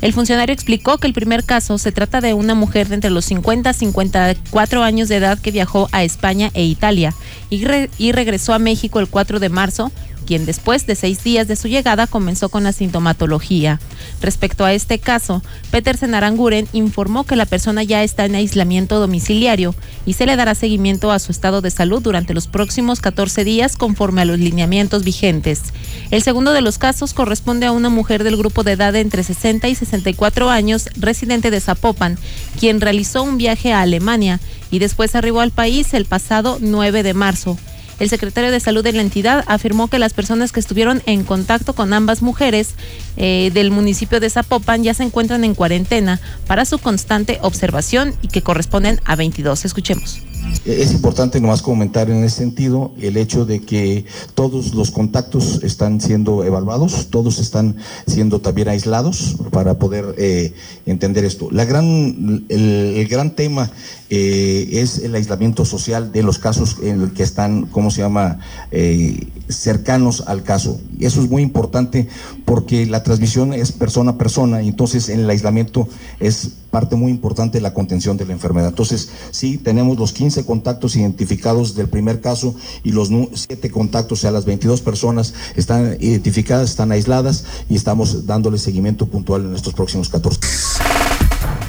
El 0.01 0.11
funcionario 0.13 0.53
explicó 0.53 0.97
que 0.97 1.05
el 1.05 1.13
primer 1.13 1.43
caso 1.43 1.77
se 1.77 1.91
trata 1.91 2.21
de 2.21 2.33
una 2.33 2.55
mujer 2.55 2.87
de 2.87 2.95
entre 2.95 3.11
los 3.11 3.25
50 3.25 3.69
a 3.69 3.73
54 3.73 4.81
años 4.81 5.09
de 5.09 5.17
edad 5.17 5.37
que 5.37 5.51
viajó 5.51 5.89
a 5.91 6.03
España 6.03 6.49
e 6.55 6.65
Italia 6.65 7.13
y, 7.51 7.63
y 7.99 8.11
regresó 8.13 8.55
a 8.55 8.59
México 8.59 8.99
el 8.99 9.07
4 9.07 9.39
de 9.39 9.49
marzo 9.49 9.91
quien 10.29 10.45
después 10.45 10.85
de 10.85 10.93
seis 10.93 11.23
días 11.23 11.47
de 11.47 11.55
su 11.55 11.67
llegada 11.67 12.05
comenzó 12.05 12.49
con 12.49 12.63
la 12.63 12.71
sintomatología. 12.71 13.79
Respecto 14.21 14.63
a 14.63 14.73
este 14.73 14.99
caso, 14.99 15.41
Petersen 15.71 16.13
Aranguren 16.13 16.67
informó 16.71 17.23
que 17.23 17.35
la 17.35 17.47
persona 17.47 17.81
ya 17.81 18.03
está 18.03 18.25
en 18.25 18.35
aislamiento 18.35 18.99
domiciliario 18.99 19.73
y 20.05 20.13
se 20.13 20.27
le 20.27 20.35
dará 20.35 20.53
seguimiento 20.53 21.11
a 21.11 21.17
su 21.17 21.31
estado 21.31 21.61
de 21.61 21.71
salud 21.71 22.03
durante 22.03 22.35
los 22.35 22.45
próximos 22.45 23.01
14 23.01 23.43
días 23.43 23.75
conforme 23.75 24.21
a 24.21 24.25
los 24.25 24.37
lineamientos 24.37 25.03
vigentes. 25.03 25.63
El 26.11 26.21
segundo 26.21 26.53
de 26.53 26.61
los 26.61 26.77
casos 26.77 27.15
corresponde 27.15 27.65
a 27.65 27.71
una 27.71 27.89
mujer 27.89 28.23
del 28.23 28.37
grupo 28.37 28.61
de 28.61 28.73
edad 28.73 28.95
entre 28.97 29.23
60 29.23 29.67
y 29.67 29.73
64 29.73 30.51
años, 30.51 30.89
residente 30.95 31.49
de 31.49 31.59
Zapopan, 31.59 32.19
quien 32.59 32.81
realizó 32.81 33.23
un 33.23 33.39
viaje 33.39 33.73
a 33.73 33.81
Alemania 33.81 34.39
y 34.69 34.77
después 34.77 35.15
arribó 35.15 35.41
al 35.41 35.49
país 35.49 35.95
el 35.95 36.05
pasado 36.05 36.59
9 36.61 37.01
de 37.01 37.15
marzo. 37.15 37.57
El 37.99 38.09
secretario 38.09 38.51
de 38.51 38.59
Salud 38.59 38.83
de 38.83 38.93
la 38.93 39.01
entidad 39.01 39.43
afirmó 39.47 39.89
que 39.89 39.99
las 39.99 40.13
personas 40.13 40.51
que 40.51 40.59
estuvieron 40.59 41.01
en 41.05 41.23
contacto 41.23 41.73
con 41.73 41.93
ambas 41.93 42.21
mujeres 42.21 42.75
eh, 43.17 43.51
del 43.53 43.71
municipio 43.71 44.19
de 44.19 44.29
Zapopan 44.29 44.83
ya 44.83 44.93
se 44.93 45.03
encuentran 45.03 45.43
en 45.43 45.53
cuarentena 45.53 46.19
para 46.47 46.65
su 46.65 46.79
constante 46.79 47.39
observación 47.41 48.15
y 48.21 48.29
que 48.29 48.41
corresponden 48.41 49.01
a 49.03 49.15
22. 49.15 49.65
Escuchemos. 49.65 50.28
Es 50.65 50.91
importante 50.91 51.39
nomás 51.41 51.61
comentar 51.61 52.09
en 52.09 52.23
ese 52.23 52.37
sentido 52.37 52.91
el 53.01 53.17
hecho 53.17 53.45
de 53.45 53.61
que 53.61 54.05
todos 54.35 54.73
los 54.73 54.91
contactos 54.91 55.63
están 55.63 56.01
siendo 56.01 56.43
evaluados, 56.43 57.07
todos 57.09 57.39
están 57.39 57.77
siendo 58.05 58.39
también 58.39 58.67
aislados 58.67 59.37
para 59.51 59.79
poder 59.79 60.15
eh, 60.17 60.53
entender 60.85 61.25
esto. 61.25 61.49
La 61.51 61.65
gran, 61.65 62.45
el, 62.49 63.07
gran 63.07 63.35
tema 63.35 63.71
eh, 64.09 64.69
es 64.73 64.99
el 64.99 65.15
aislamiento 65.15 65.65
social 65.65 66.11
de 66.11 66.23
los 66.23 66.37
casos 66.39 66.77
en 66.83 66.99
los 66.99 67.11
que 67.11 67.23
están, 67.23 67.67
¿cómo 67.67 67.89
se 67.89 68.01
llama?, 68.01 68.39
eh, 68.71 69.27
cercanos 69.47 70.23
al 70.27 70.43
caso. 70.43 70.79
Eso 70.99 71.21
es 71.21 71.29
muy 71.29 71.41
importante 71.41 72.07
porque 72.45 72.85
la 72.85 73.03
transmisión 73.03 73.53
es 73.53 73.71
persona 73.71 74.11
a 74.11 74.17
persona 74.17 74.61
y 74.61 74.67
entonces 74.69 75.09
en 75.09 75.21
el 75.21 75.29
aislamiento 75.29 75.87
es 76.19 76.51
parte 76.69 76.95
muy 76.95 77.11
importante 77.11 77.57
de 77.57 77.61
la 77.61 77.73
contención 77.73 78.17
de 78.17 78.25
la 78.25 78.33
enfermedad. 78.33 78.69
Entonces, 78.69 79.09
sí, 79.31 79.57
tenemos 79.57 79.97
los 79.97 80.13
15 80.13 80.45
contactos 80.45 80.95
identificados 80.95 81.75
del 81.75 81.89
primer 81.89 82.21
caso 82.21 82.55
y 82.83 82.91
los 82.91 83.09
7 83.33 83.71
contactos, 83.71 84.19
o 84.19 84.21
sea, 84.21 84.31
las 84.31 84.45
22 84.45 84.81
personas 84.81 85.33
están 85.55 85.97
identificadas, 85.99 86.69
están 86.69 86.91
aisladas 86.91 87.45
y 87.69 87.75
estamos 87.75 88.25
dándole 88.25 88.57
seguimiento 88.57 89.05
puntual 89.07 89.45
en 89.45 89.55
estos 89.55 89.73
próximos 89.73 90.09
14. 90.09 90.39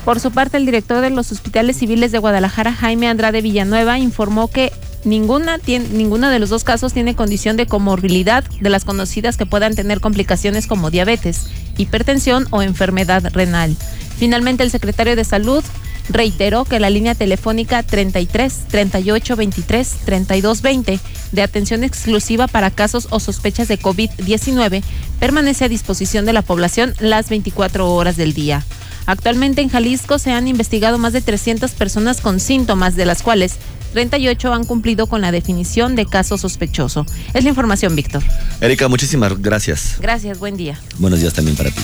Por 0.05 0.19
su 0.19 0.31
parte, 0.31 0.57
el 0.57 0.67
director 0.67 1.01
de 1.03 1.11
los 1.11 1.31
hospitales 1.31 1.77
civiles 1.77 2.11
de 2.11 2.19
Guadalajara, 2.19 2.73
Jaime 2.73 3.09
Andrade 3.09 3.43
Villanueva, 3.43 3.99
informó 3.99 4.49
que 4.49 4.73
ninguna, 5.05 5.59
tiene, 5.59 5.89
ninguno 5.91 6.31
de 6.31 6.39
los 6.39 6.49
dos 6.49 6.65
casos 6.65 6.93
tiene 6.93 7.15
condición 7.15 7.57
de 7.57 7.67
comorbilidad 7.67 8.45
de 8.61 8.71
las 8.71 8.85
conocidas 8.85 9.37
que 9.37 9.47
puedan 9.47 9.75
tener 9.75 10.01
complicaciones 10.01 10.67
como 10.67 10.91
diabetes, 10.91 11.47
hipertensión 11.77 12.47
o 12.51 12.63
enfermedad 12.63 13.31
renal. 13.33 13.77
Finalmente, 14.21 14.63
el 14.63 14.71
secretario 14.71 15.17
de 15.17 15.25
Salud 15.25 15.65
reiteró 16.11 16.67
que 16.67 16.79
la 16.79 16.91
línea 16.91 17.15
telefónica 17.15 17.83
33 17.83 18.69
38 18.69 19.35
23 19.35 19.89
32 20.05 20.61
20 20.61 21.01
de 21.33 21.43
atención 21.43 21.85
exclusiva 21.85 22.47
para 22.47 22.71
casos 22.71 23.09
o 23.09 23.19
sospechas 23.19 23.67
de 23.67 23.81
COVID-19 23.81 24.83
permanece 25.19 25.65
a 25.65 25.69
disposición 25.71 26.27
de 26.27 26.35
la 26.35 26.43
población 26.43 26.93
las 27.01 27.31
24 27.31 27.91
horas 27.91 28.19
del 28.19 28.35
día. 28.35 28.63
Actualmente 29.07 29.63
en 29.63 29.71
Jalisco 29.71 30.19
se 30.19 30.33
han 30.33 30.49
investigado 30.49 30.99
más 30.99 31.15
de 31.15 31.23
300 31.23 31.71
personas 31.71 32.21
con 32.21 32.41
síntomas, 32.41 32.97
de 32.97 33.07
las 33.07 33.23
cuales 33.23 33.57
38 33.95 34.53
han 34.53 34.65
cumplido 34.65 35.07
con 35.07 35.23
la 35.23 35.33
definición 35.33 35.97
de 35.97 36.05
caso 36.05 36.37
sospechoso. 36.37 37.07
Es 37.33 37.43
la 37.43 37.49
información, 37.49 37.97
Víctor. 37.97 38.23
Erika, 38.61 38.87
muchísimas 38.89 39.41
gracias. 39.41 39.97
Gracias, 39.99 40.39
buen 40.39 40.59
día. 40.59 40.79
Buenos 40.99 41.21
días 41.21 41.33
también 41.33 41.57
para 41.57 41.71
ti. 41.71 41.81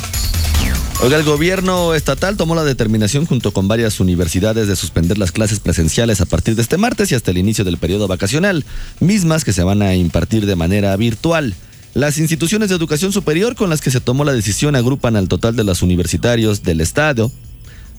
Oiga, 1.03 1.19
el 1.19 1.25
gobierno 1.25 1.95
estatal 1.95 2.38
tomó 2.38 2.55
la 2.55 2.65
determinación 2.65 3.26
junto 3.26 3.53
con 3.53 3.69
varias 3.69 4.00
universidades 4.00 4.67
de 4.67 4.76
suspender 4.76 5.19
las 5.19 5.31
clases 5.31 5.61
presenciales 5.61 6.23
a 6.23 6.26
partir 6.26 6.57
de 6.57 6.62
este 6.62 6.79
martes 6.79 7.12
y 7.12 7.15
hasta 7.15 7.31
el 7.31 7.38
inicio 7.38 7.65
del 7.67 7.76
periodo 7.76 8.09
vacacional, 8.09 8.65
mismas 8.99 9.45
que 9.45 9.53
se 9.53 9.62
van 9.62 9.83
a 9.83 9.95
impartir 9.95 10.47
de 10.47 10.57
manera 10.57 10.97
virtual. 10.97 11.55
Las 11.93 12.17
instituciones 12.17 12.71
de 12.71 12.76
educación 12.76 13.12
superior 13.12 13.57
con 13.57 13.69
las 13.69 13.83
que 13.83 13.91
se 13.91 14.00
tomó 14.00 14.25
la 14.25 14.33
decisión 14.33 14.75
agrupan 14.75 15.17
al 15.17 15.29
total 15.29 15.55
de 15.55 15.65
los 15.65 15.83
universitarios 15.83 16.62
del 16.62 16.81
Estado, 16.81 17.31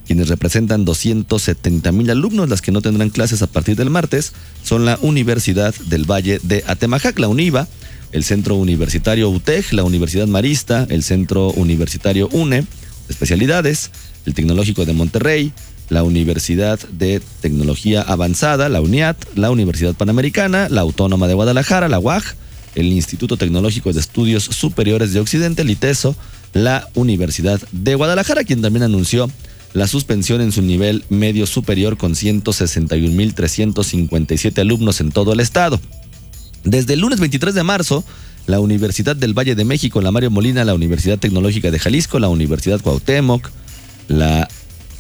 quienes 0.08 0.28
representan 0.28 0.84
270 0.84 1.92
mil 1.92 2.10
alumnos, 2.10 2.50
las 2.50 2.64
que 2.64 2.72
no 2.72 2.82
tendrán 2.82 3.12
clases 3.12 3.44
a 3.44 3.48
partir 3.48 3.76
del 3.76 3.92
martes, 3.92 4.34
son 4.64 4.86
la 4.86 4.98
Universidad 5.04 5.76
del 5.86 6.10
Valle 6.10 6.40
de 6.42 6.64
Atemajac, 6.66 7.20
la 7.20 7.28
UNIVA, 7.28 7.68
el 8.12 8.24
Centro 8.24 8.56
Universitario 8.56 9.30
UTEG, 9.30 9.74
la 9.74 9.84
Universidad 9.84 10.28
Marista, 10.28 10.88
el 10.90 11.04
Centro 11.04 11.50
Universitario 11.50 12.30
UNE, 12.32 12.66
especialidades, 13.10 13.92
el 14.26 14.34
Tecnológico 14.34 14.86
de 14.86 14.94
Monterrey, 14.94 15.54
la 15.90 16.04
Universidad 16.04 16.80
de 16.90 17.22
Tecnología 17.42 18.02
Avanzada, 18.02 18.70
la 18.70 18.82
UNIAT, 18.82 19.18
la 19.36 19.52
Universidad 19.52 19.96
Panamericana, 19.96 20.68
la 20.70 20.82
Autónoma 20.82 21.28
de 21.28 21.34
Guadalajara, 21.34 21.88
la 21.88 22.00
UAG, 22.00 22.24
el 22.76 22.88
Instituto 22.88 23.38
Tecnológico 23.38 23.94
de 23.94 24.00
Estudios 24.00 24.44
Superiores 24.44 25.14
de 25.14 25.20
Occidente, 25.20 25.64
el 25.64 25.70
ITESO, 25.70 26.16
la 26.54 26.88
Universidad 26.94 27.62
de 27.72 27.96
Guadalajara, 27.96 28.44
quien 28.44 28.62
también 28.62 28.84
anunció 28.84 29.32
la 29.74 29.88
suspensión 29.88 30.42
en 30.42 30.52
su 30.52 30.62
nivel 30.62 31.04
medio 31.10 31.46
superior 31.46 31.98
con 31.98 32.14
161.357 32.14 34.60
alumnos 34.60 35.02
en 35.02 35.12
todo 35.12 35.34
el 35.34 35.40
estado. 35.40 35.80
Desde 36.64 36.94
el 36.94 37.02
lunes 37.02 37.20
23 37.20 37.54
de 37.54 37.64
marzo, 37.64 38.06
la 38.48 38.60
Universidad 38.62 39.16
del 39.16 39.38
Valle 39.38 39.56
de 39.56 39.66
México, 39.66 40.02
la 40.02 40.12
Mario 40.12 40.32
Molina, 40.32 40.64
la 40.64 40.74
Universidad 40.74 41.20
Tecnológica 41.20 41.70
de 41.70 41.80
Jalisco, 41.80 42.18
la 42.18 42.30
Universidad 42.30 42.82
Cuauhtémoc, 42.82 43.50
la 44.08 44.48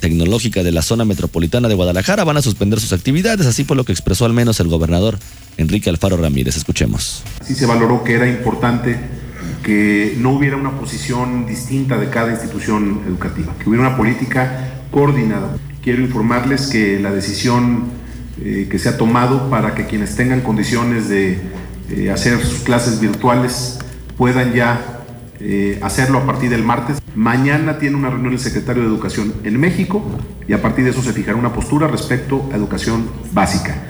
Tecnológica 0.01 0.63
de 0.63 0.71
la 0.71 0.81
Zona 0.81 1.05
Metropolitana 1.05 1.69
de 1.69 1.75
Guadalajara 1.75 2.23
van 2.25 2.37
a 2.37 2.41
suspender 2.41 2.79
sus 2.79 2.93
actividades, 2.93 3.47
así 3.47 3.63
fue 3.63 3.75
lo 3.75 3.85
que 3.85 3.93
expresó 3.93 4.25
al 4.25 4.33
menos 4.33 4.59
el 4.59 4.67
gobernador 4.67 5.17
Enrique 5.55 5.89
Alfaro 5.89 6.17
Ramírez. 6.17 6.57
Escuchemos. 6.57 7.23
Sí 7.43 7.55
se 7.55 7.65
valoró 7.65 8.03
que 8.03 8.13
era 8.13 8.27
importante 8.27 8.99
que 9.63 10.15
no 10.19 10.31
hubiera 10.31 10.57
una 10.57 10.77
posición 10.77 11.45
distinta 11.47 11.97
de 11.97 12.09
cada 12.09 12.31
institución 12.31 13.01
educativa, 13.07 13.55
que 13.57 13.69
hubiera 13.69 13.87
una 13.87 13.97
política 13.97 14.83
coordinada. 14.91 15.57
Quiero 15.81 16.01
informarles 16.01 16.67
que 16.67 16.99
la 16.99 17.11
decisión 17.11 17.85
eh, 18.43 18.67
que 18.69 18.77
se 18.77 18.89
ha 18.89 18.97
tomado 18.97 19.49
para 19.49 19.73
que 19.73 19.85
quienes 19.85 20.15
tengan 20.15 20.41
condiciones 20.41 21.09
de 21.09 21.39
eh, 21.89 22.11
hacer 22.11 22.43
sus 22.43 22.59
clases 22.59 22.99
virtuales 22.99 23.79
puedan 24.17 24.53
ya 24.53 25.03
eh, 25.39 25.79
hacerlo 25.83 26.19
a 26.19 26.25
partir 26.25 26.49
del 26.49 26.63
martes. 26.63 26.97
Mañana 27.15 27.77
tiene 27.79 27.95
una 27.95 28.09
reunión 28.09 28.33
el 28.33 28.39
secretario 28.39 28.81
de 28.81 28.89
Educación 28.89 29.33
en 29.43 29.59
México 29.59 30.03
y 30.47 30.53
a 30.53 30.61
partir 30.61 30.83
de 30.85 30.91
eso 30.91 31.01
se 31.01 31.13
fijará 31.13 31.37
una 31.37 31.53
postura 31.53 31.87
respecto 31.87 32.49
a 32.51 32.55
educación 32.55 33.09
básica. 33.31 33.83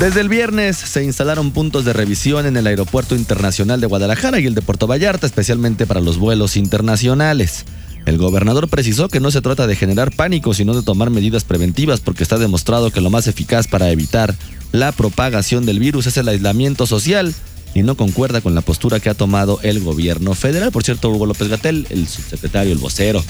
Desde 0.00 0.20
el 0.20 0.28
viernes 0.28 0.76
se 0.76 1.04
instalaron 1.04 1.52
puntos 1.52 1.84
de 1.84 1.92
revisión 1.92 2.46
en 2.46 2.56
el 2.56 2.66
Aeropuerto 2.66 3.14
Internacional 3.14 3.80
de 3.80 3.86
Guadalajara 3.86 4.40
y 4.40 4.46
el 4.46 4.54
de 4.54 4.60
Puerto 4.60 4.88
Vallarta, 4.88 5.26
especialmente 5.26 5.86
para 5.86 6.00
los 6.00 6.18
vuelos 6.18 6.56
internacionales. 6.56 7.64
El 8.04 8.18
gobernador 8.18 8.68
precisó 8.68 9.08
que 9.08 9.20
no 9.20 9.30
se 9.30 9.40
trata 9.40 9.66
de 9.66 9.76
generar 9.76 10.14
pánico, 10.14 10.52
sino 10.52 10.74
de 10.74 10.82
tomar 10.82 11.10
medidas 11.10 11.44
preventivas 11.44 12.00
porque 12.00 12.22
está 12.22 12.38
demostrado 12.38 12.90
que 12.90 13.00
lo 13.00 13.08
más 13.08 13.28
eficaz 13.28 13.66
para 13.66 13.90
evitar 13.90 14.34
la 14.74 14.90
propagación 14.90 15.66
del 15.66 15.78
virus 15.78 16.08
es 16.08 16.16
el 16.16 16.26
aislamiento 16.26 16.84
social 16.84 17.32
y 17.74 17.84
no 17.84 17.96
concuerda 17.96 18.40
con 18.40 18.56
la 18.56 18.60
postura 18.60 18.98
que 18.98 19.08
ha 19.08 19.14
tomado 19.14 19.60
el 19.62 19.78
gobierno 19.78 20.34
federal. 20.34 20.72
Por 20.72 20.82
cierto, 20.82 21.10
Hugo 21.10 21.26
López 21.26 21.46
Gatel, 21.46 21.86
el 21.90 22.08
subsecretario, 22.08 22.72
el 22.72 22.80
vocero 22.80 23.22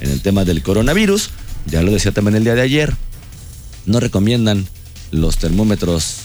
en 0.00 0.10
el 0.10 0.20
tema 0.20 0.44
del 0.44 0.62
coronavirus, 0.62 1.30
ya 1.64 1.80
lo 1.80 1.90
decía 1.90 2.12
también 2.12 2.36
el 2.36 2.44
día 2.44 2.54
de 2.54 2.60
ayer, 2.60 2.94
no 3.86 3.98
recomiendan 3.98 4.68
los 5.10 5.38
termómetros 5.38 6.16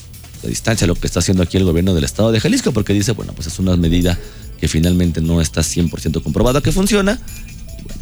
de 0.44 0.50
distancia, 0.50 0.88
lo 0.88 0.96
que 0.96 1.08
está 1.08 1.20
haciendo 1.20 1.44
aquí 1.44 1.56
el 1.56 1.64
gobierno 1.64 1.94
del 1.94 2.04
estado 2.04 2.34
de 2.34 2.42
Jalisco, 2.42 2.74
porque 2.74 2.92
dice, 2.92 3.14
bueno, 3.14 3.32
pues 3.32 3.48
es 3.48 3.58
una 3.60 3.78
medida 3.78 4.20
que 4.60 4.68
finalmente 4.68 5.22
no 5.22 5.40
está 5.40 5.62
100% 5.62 6.22
comprobada 6.22 6.60
que 6.60 6.74
funciona. 6.74 7.18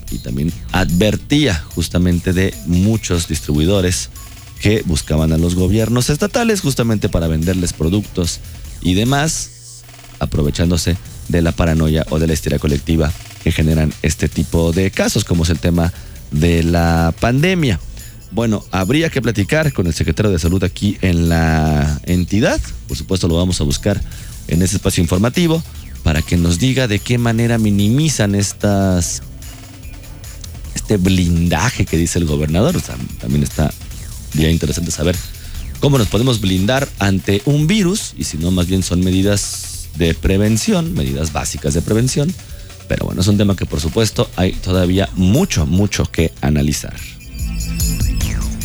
Y, 0.09 0.17
también 0.19 0.51
advertía 0.71 1.63
justamente 1.75 2.33
de 2.33 2.51
muchos 2.65 3.27
distribuidores 3.27 4.09
que 4.63 4.81
buscaban 4.85 5.33
a 5.33 5.37
los 5.37 5.55
gobiernos 5.55 6.09
estatales 6.09 6.61
justamente 6.61 7.09
para 7.09 7.27
venderles 7.27 7.73
productos 7.73 8.39
y 8.81 8.93
demás, 8.93 9.83
aprovechándose 10.19 10.95
de 11.27 11.41
la 11.41 11.51
paranoia 11.51 12.05
o 12.11 12.17
de 12.17 12.27
la 12.27 12.33
histeria 12.33 12.59
colectiva 12.59 13.11
que 13.43 13.51
generan 13.51 13.93
este 14.03 14.29
tipo 14.29 14.71
de 14.71 14.89
casos, 14.89 15.25
como 15.25 15.43
es 15.43 15.49
el 15.49 15.59
tema 15.59 15.91
de 16.31 16.63
la 16.63 17.13
pandemia. 17.19 17.77
Bueno, 18.31 18.63
habría 18.71 19.09
que 19.09 19.21
platicar 19.21 19.73
con 19.73 19.85
el 19.85 19.93
secretario 19.93 20.31
de 20.31 20.39
salud 20.39 20.63
aquí 20.63 20.97
en 21.01 21.27
la 21.27 21.99
entidad. 22.03 22.61
Por 22.87 22.95
supuesto, 22.95 23.27
lo 23.27 23.35
vamos 23.35 23.59
a 23.59 23.65
buscar 23.65 24.01
en 24.47 24.61
ese 24.61 24.77
espacio 24.77 25.03
informativo 25.03 25.61
para 26.03 26.21
que 26.21 26.37
nos 26.37 26.57
diga 26.57 26.87
de 26.87 26.99
qué 26.99 27.17
manera 27.17 27.57
minimizan 27.57 28.33
estas 28.33 29.23
este 30.73 30.95
blindaje 30.95 31.85
que 31.85 31.97
dice 31.97 32.17
el 32.17 32.25
gobernador. 32.25 32.77
O 32.77 32.79
sea, 32.79 32.95
también 33.19 33.43
está 33.43 33.73
bien 34.33 34.51
interesante 34.51 34.91
saber 34.91 35.15
cómo 35.79 35.97
nos 35.97 36.07
podemos 36.07 36.39
blindar 36.39 36.87
ante 36.99 37.41
un 37.45 37.67
virus 37.67 38.13
y 38.17 38.23
si 38.23 38.37
no, 38.37 38.51
más 38.51 38.67
bien 38.67 38.83
son 38.83 39.01
medidas 39.01 39.89
de 39.97 40.13
prevención, 40.13 40.93
medidas 40.93 41.33
básicas 41.33 41.73
de 41.73 41.81
prevención. 41.81 42.33
Pero 42.87 43.05
bueno, 43.05 43.21
es 43.21 43.27
un 43.27 43.37
tema 43.37 43.55
que 43.55 43.65
por 43.65 43.79
supuesto 43.79 44.29
hay 44.35 44.53
todavía 44.53 45.09
mucho, 45.15 45.65
mucho 45.65 46.05
que 46.05 46.31
analizar. 46.41 46.95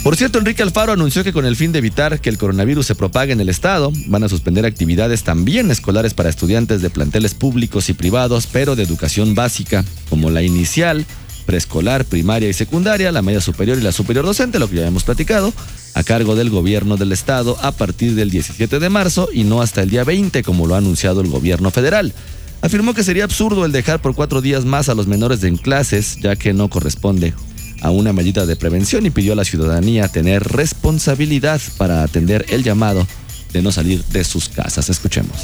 Por 0.02 0.16
cierto, 0.16 0.38
Enrique 0.38 0.62
Alfaro 0.62 0.92
anunció 0.92 1.24
que 1.24 1.32
con 1.32 1.44
el 1.44 1.56
fin 1.56 1.72
de 1.72 1.80
evitar 1.80 2.20
que 2.20 2.30
el 2.30 2.38
coronavirus 2.38 2.86
se 2.86 2.94
propague 2.94 3.32
en 3.32 3.40
el 3.40 3.48
estado, 3.48 3.92
van 4.06 4.24
a 4.24 4.28
suspender 4.28 4.64
actividades 4.64 5.22
también 5.22 5.70
escolares 5.70 6.14
para 6.14 6.30
estudiantes 6.30 6.80
de 6.80 6.88
planteles 6.88 7.34
públicos 7.34 7.90
y 7.90 7.94
privados, 7.94 8.46
pero 8.46 8.76
de 8.76 8.84
educación 8.84 9.34
básica, 9.34 9.84
como 10.08 10.30
la 10.30 10.42
inicial, 10.42 11.04
preescolar, 11.48 12.04
primaria 12.04 12.50
y 12.50 12.52
secundaria, 12.52 13.10
la 13.10 13.22
media 13.22 13.40
superior 13.40 13.78
y 13.78 13.80
la 13.80 13.90
superior 13.90 14.26
docente, 14.26 14.58
lo 14.58 14.68
que 14.68 14.76
ya 14.76 14.86
hemos 14.86 15.04
platicado, 15.04 15.50
a 15.94 16.02
cargo 16.02 16.36
del 16.36 16.50
gobierno 16.50 16.98
del 16.98 17.10
estado 17.10 17.56
a 17.62 17.72
partir 17.72 18.14
del 18.14 18.28
17 18.28 18.78
de 18.78 18.90
marzo 18.90 19.30
y 19.32 19.44
no 19.44 19.62
hasta 19.62 19.82
el 19.82 19.88
día 19.88 20.04
20, 20.04 20.42
como 20.42 20.66
lo 20.66 20.74
ha 20.74 20.78
anunciado 20.78 21.22
el 21.22 21.28
gobierno 21.28 21.70
federal. 21.70 22.12
Afirmó 22.60 22.92
que 22.92 23.02
sería 23.02 23.24
absurdo 23.24 23.64
el 23.64 23.72
dejar 23.72 24.02
por 24.02 24.14
cuatro 24.14 24.42
días 24.42 24.66
más 24.66 24.90
a 24.90 24.94
los 24.94 25.06
menores 25.06 25.42
en 25.42 25.56
clases, 25.56 26.18
ya 26.20 26.36
que 26.36 26.52
no 26.52 26.68
corresponde 26.68 27.32
a 27.80 27.92
una 27.92 28.12
medida 28.12 28.44
de 28.44 28.54
prevención 28.54 29.06
y 29.06 29.10
pidió 29.10 29.32
a 29.32 29.36
la 29.36 29.46
ciudadanía 29.46 30.08
tener 30.08 30.42
responsabilidad 30.42 31.62
para 31.78 32.02
atender 32.02 32.44
el 32.50 32.62
llamado 32.62 33.06
de 33.54 33.62
no 33.62 33.72
salir 33.72 34.04
de 34.12 34.22
sus 34.22 34.50
casas. 34.50 34.90
Escuchemos. 34.90 35.38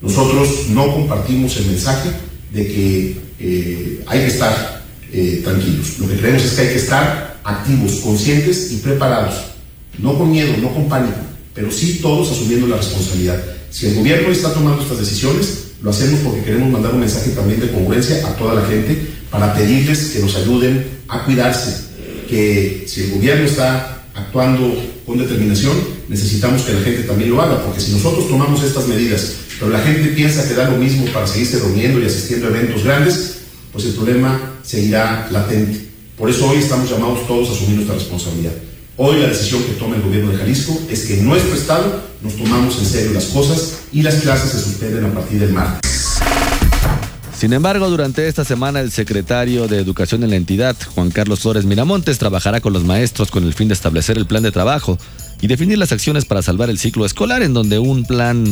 Nosotros 0.00 0.68
no 0.68 0.92
compartimos 0.92 1.56
el 1.56 1.66
mensaje 1.66 2.10
de 2.52 2.64
que 2.64 3.20
eh, 3.40 4.04
hay 4.06 4.20
que 4.20 4.26
estar 4.28 4.78
eh, 5.12 5.40
tranquilos. 5.42 5.98
Lo 5.98 6.08
que 6.08 6.16
creemos 6.16 6.44
es 6.44 6.52
que 6.52 6.62
hay 6.62 6.68
que 6.68 6.76
estar 6.76 7.40
activos, 7.44 7.92
conscientes 7.96 8.72
y 8.72 8.76
preparados. 8.76 9.34
No 9.98 10.16
con 10.16 10.30
miedo, 10.30 10.52
no 10.60 10.72
con 10.72 10.88
pánico, 10.88 11.18
pero 11.54 11.72
sí 11.72 11.98
todos 12.00 12.30
asumiendo 12.30 12.66
la 12.66 12.76
responsabilidad. 12.76 13.42
Si 13.70 13.86
el 13.86 13.96
gobierno 13.96 14.30
está 14.30 14.52
tomando 14.52 14.82
estas 14.82 14.98
decisiones, 14.98 15.68
lo 15.82 15.90
hacemos 15.90 16.20
porque 16.20 16.42
queremos 16.42 16.70
mandar 16.70 16.92
un 16.92 17.00
mensaje 17.00 17.30
también 17.30 17.60
de 17.60 17.70
congruencia 17.70 18.26
a 18.26 18.36
toda 18.36 18.54
la 18.54 18.66
gente 18.66 18.98
para 19.30 19.54
pedirles 19.54 20.10
que 20.10 20.20
nos 20.20 20.36
ayuden 20.36 20.86
a 21.08 21.24
cuidarse. 21.24 21.88
Que 22.28 22.84
si 22.86 23.04
el 23.04 23.10
gobierno 23.12 23.44
está 23.46 24.04
actuando 24.14 24.74
con 25.06 25.18
determinación, 25.18 25.76
necesitamos 26.08 26.62
que 26.62 26.74
la 26.74 26.80
gente 26.80 27.02
también 27.02 27.30
lo 27.30 27.40
haga, 27.40 27.64
porque 27.64 27.80
si 27.80 27.92
nosotros 27.92 28.28
tomamos 28.28 28.62
estas 28.62 28.86
medidas, 28.88 29.34
pero 29.58 29.70
la 29.70 29.80
gente 29.80 30.08
piensa 30.10 30.46
que 30.46 30.54
da 30.54 30.68
lo 30.68 30.76
mismo 30.76 31.06
para 31.06 31.26
seguirse 31.26 31.58
reuniendo 31.58 32.00
y 32.00 32.06
asistiendo 32.06 32.46
a 32.46 32.50
eventos 32.50 32.84
grandes, 32.84 33.38
pues 33.72 33.84
el 33.84 33.92
problema 33.92 34.57
seguirá 34.68 35.26
latente. 35.30 35.88
Por 36.18 36.28
eso 36.28 36.46
hoy 36.46 36.58
estamos 36.58 36.90
llamados 36.90 37.26
todos 37.26 37.48
a 37.48 37.52
asumir 37.52 37.76
nuestra 37.76 37.94
responsabilidad. 37.94 38.52
Hoy 38.98 39.20
la 39.20 39.28
decisión 39.28 39.62
que 39.62 39.72
toma 39.72 39.96
el 39.96 40.02
gobierno 40.02 40.30
de 40.30 40.36
Jalisco 40.36 40.78
es 40.90 41.06
que 41.06 41.20
en 41.20 41.26
nuestro 41.26 41.54
estado 41.54 42.02
nos 42.20 42.36
tomamos 42.36 42.78
en 42.78 42.84
serio 42.84 43.12
las 43.12 43.24
cosas 43.26 43.78
y 43.92 44.02
las 44.02 44.16
clases 44.16 44.50
se 44.50 44.60
suspenden 44.60 45.06
a 45.06 45.14
partir 45.14 45.40
del 45.40 45.54
martes. 45.54 46.18
Sin 47.34 47.54
embargo, 47.54 47.88
durante 47.88 48.28
esta 48.28 48.44
semana 48.44 48.80
el 48.80 48.90
secretario 48.90 49.68
de 49.68 49.78
Educación 49.78 50.22
en 50.24 50.30
la 50.30 50.36
entidad, 50.36 50.76
Juan 50.94 51.12
Carlos 51.12 51.40
Flores 51.40 51.64
Miramontes, 51.64 52.18
trabajará 52.18 52.60
con 52.60 52.74
los 52.74 52.84
maestros 52.84 53.30
con 53.30 53.44
el 53.44 53.54
fin 53.54 53.68
de 53.68 53.74
establecer 53.74 54.18
el 54.18 54.26
plan 54.26 54.42
de 54.42 54.52
trabajo 54.52 54.98
y 55.40 55.46
definir 55.46 55.78
las 55.78 55.92
acciones 55.92 56.26
para 56.26 56.42
salvar 56.42 56.68
el 56.68 56.78
ciclo 56.78 57.06
escolar 57.06 57.42
en 57.42 57.54
donde 57.54 57.78
un 57.78 58.04
plan 58.04 58.44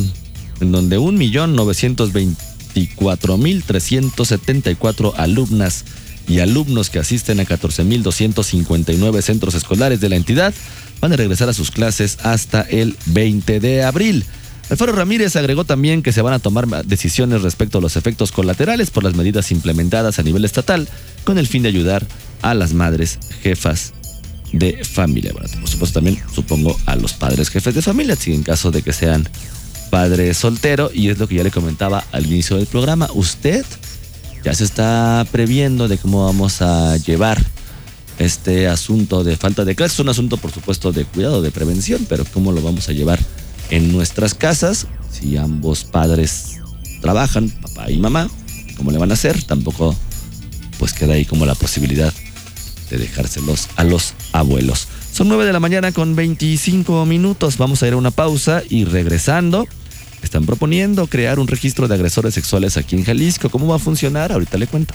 en 0.61 0.71
donde 0.71 0.97
un 0.97 1.15
millón 1.15 1.55
novecientos 1.55 2.11
24.374 2.13 5.13
alumnas 5.17 5.85
y 6.27 6.39
alumnos 6.39 6.89
que 6.89 6.99
asisten 6.99 7.39
a 7.39 7.43
14.259 7.43 9.21
centros 9.21 9.55
escolares 9.55 10.01
de 10.01 10.09
la 10.09 10.15
entidad 10.15 10.53
van 10.99 11.13
a 11.13 11.15
regresar 11.15 11.49
a 11.49 11.53
sus 11.53 11.71
clases 11.71 12.17
hasta 12.23 12.61
el 12.61 12.97
20 13.07 13.59
de 13.59 13.83
abril. 13.83 14.25
Alfaro 14.69 14.91
Ramírez 14.91 15.35
agregó 15.37 15.63
también 15.63 16.03
que 16.03 16.11
se 16.11 16.21
van 16.21 16.33
a 16.33 16.39
tomar 16.39 16.67
decisiones 16.85 17.41
respecto 17.41 17.77
a 17.77 17.81
los 17.81 17.95
efectos 17.95 18.33
colaterales 18.33 18.89
por 18.89 19.03
las 19.03 19.15
medidas 19.15 19.51
implementadas 19.51 20.19
a 20.19 20.23
nivel 20.23 20.43
estatal 20.43 20.89
con 21.23 21.37
el 21.37 21.47
fin 21.47 21.63
de 21.63 21.69
ayudar 21.69 22.05
a 22.41 22.53
las 22.53 22.73
madres 22.73 23.17
jefas 23.41 23.93
de 24.51 24.83
familia. 24.83 25.33
por 25.33 25.69
supuesto 25.69 25.99
también 25.99 26.21
supongo 26.33 26.77
a 26.85 26.95
los 26.95 27.13
padres 27.13 27.49
jefes 27.49 27.75
de 27.75 27.81
familia, 27.81 28.15
si 28.15 28.33
en 28.33 28.43
caso 28.43 28.71
de 28.71 28.81
que 28.81 28.93
sean 28.93 29.27
padre 29.89 30.33
soltero 30.33 30.91
y 30.93 31.09
es 31.09 31.17
lo 31.17 31.27
que 31.27 31.35
ya 31.35 31.43
le 31.43 31.51
comentaba 31.51 32.03
al 32.11 32.25
inicio 32.25 32.57
del 32.57 32.67
programa. 32.67 33.09
Usted 33.13 33.65
ya 34.47 34.53
se 34.53 34.63
está 34.63 35.27
previendo 35.29 35.89
de 35.89 35.97
cómo 35.97 36.23
vamos 36.23 36.61
a 36.61 36.95
llevar 36.95 37.43
este 38.17 38.69
asunto 38.69 39.25
de 39.25 39.35
falta 39.35 39.65
de 39.65 39.75
clases. 39.75 39.95
Es 39.95 39.99
un 39.99 40.07
asunto, 40.07 40.37
por 40.37 40.53
supuesto, 40.53 40.93
de 40.93 41.03
cuidado, 41.03 41.41
de 41.41 41.51
prevención, 41.51 42.05
pero 42.07 42.23
cómo 42.23 42.53
lo 42.53 42.61
vamos 42.61 42.87
a 42.87 42.93
llevar 42.93 43.19
en 43.71 43.91
nuestras 43.91 44.35
casas. 44.35 44.87
Si 45.11 45.35
ambos 45.35 45.83
padres 45.83 46.61
trabajan, 47.01 47.49
papá 47.49 47.91
y 47.91 47.97
mamá, 47.97 48.29
¿cómo 48.77 48.91
le 48.91 48.97
van 48.97 49.11
a 49.11 49.15
hacer? 49.15 49.43
Tampoco, 49.43 49.93
pues 50.79 50.93
queda 50.93 51.15
ahí 51.15 51.25
como 51.25 51.45
la 51.45 51.55
posibilidad 51.55 52.13
de 52.89 52.97
dejárselos 52.99 53.67
a 53.75 53.83
los 53.83 54.13
abuelos. 54.31 54.87
Son 55.11 55.27
9 55.27 55.43
de 55.43 55.51
la 55.51 55.59
mañana 55.59 55.91
con 55.91 56.15
25 56.15 57.05
minutos. 57.05 57.57
Vamos 57.57 57.83
a 57.83 57.87
ir 57.87 57.95
a 57.95 57.97
una 57.97 58.11
pausa 58.11 58.63
y 58.69 58.85
regresando. 58.85 59.67
Están 60.21 60.45
proponiendo 60.45 61.07
crear 61.07 61.39
un 61.39 61.47
registro 61.47 61.87
de 61.87 61.95
agresores 61.95 62.33
sexuales 62.33 62.77
aquí 62.77 62.95
en 62.95 63.03
Jalisco. 63.03 63.49
¿Cómo 63.49 63.67
va 63.67 63.75
a 63.75 63.79
funcionar? 63.79 64.31
Ahorita 64.31 64.57
le 64.57 64.67
cuento. 64.67 64.93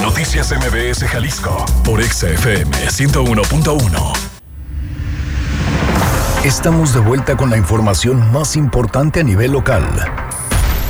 Noticias 0.00 0.52
MBS 0.52 1.04
Jalisco 1.04 1.64
por 1.84 2.02
XFM 2.02 2.70
101.1. 2.88 4.12
Estamos 6.44 6.92
de 6.92 7.00
vuelta 7.00 7.36
con 7.36 7.50
la 7.50 7.56
información 7.56 8.32
más 8.32 8.56
importante 8.56 9.20
a 9.20 9.22
nivel 9.22 9.52
local. 9.52 9.84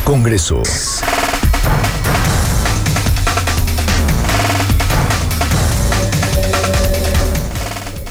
Congreso. 0.04 0.62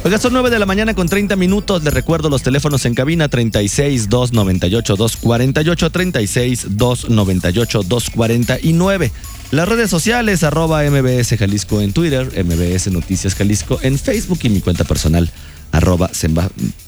Oiga, 0.03 0.17
son 0.17 0.33
9 0.33 0.49
de 0.49 0.57
la 0.57 0.65
mañana 0.65 0.95
con 0.95 1.07
30 1.07 1.35
minutos. 1.35 1.83
Les 1.83 1.93
recuerdo 1.93 2.27
los 2.27 2.41
teléfonos 2.41 2.85
en 2.85 2.95
cabina 2.95 3.29
36 3.29 4.09
298 4.09 4.95
248 4.95 5.89
36 5.91 6.65
298 6.69 7.83
249. 7.83 9.11
Las 9.51 9.69
redes 9.69 9.91
sociales 9.91 10.43
arroba 10.43 10.81
MBS 10.89 11.37
Jalisco 11.37 11.81
en 11.81 11.93
Twitter, 11.93 12.31
MBS 12.43 12.91
Noticias 12.91 13.35
Jalisco 13.35 13.77
en 13.83 13.99
Facebook 13.99 14.39
y 14.41 14.49
mi 14.49 14.61
cuenta 14.61 14.85
personal 14.85 15.29
arroba 15.71 16.09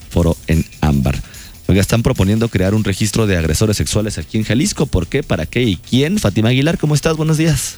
Foro 0.10 0.36
en 0.48 0.66
Ámbar. 0.82 1.22
Oiga, 1.68 1.82
están 1.82 2.02
proponiendo 2.02 2.50
crear 2.50 2.74
un 2.74 2.84
registro 2.84 3.28
de 3.28 3.38
agresores 3.38 3.78
sexuales 3.78 4.18
aquí 4.18 4.40
en 4.40 4.44
Jalisco. 4.44 4.88
¿Por 4.88 5.06
qué? 5.06 5.22
¿Para 5.22 5.46
qué? 5.46 5.62
¿Y 5.62 5.76
quién? 5.76 6.18
Fátima 6.18 6.50
Aguilar, 6.50 6.80
¿cómo 6.80 6.96
estás? 6.96 7.16
Buenos 7.16 7.38
días. 7.38 7.78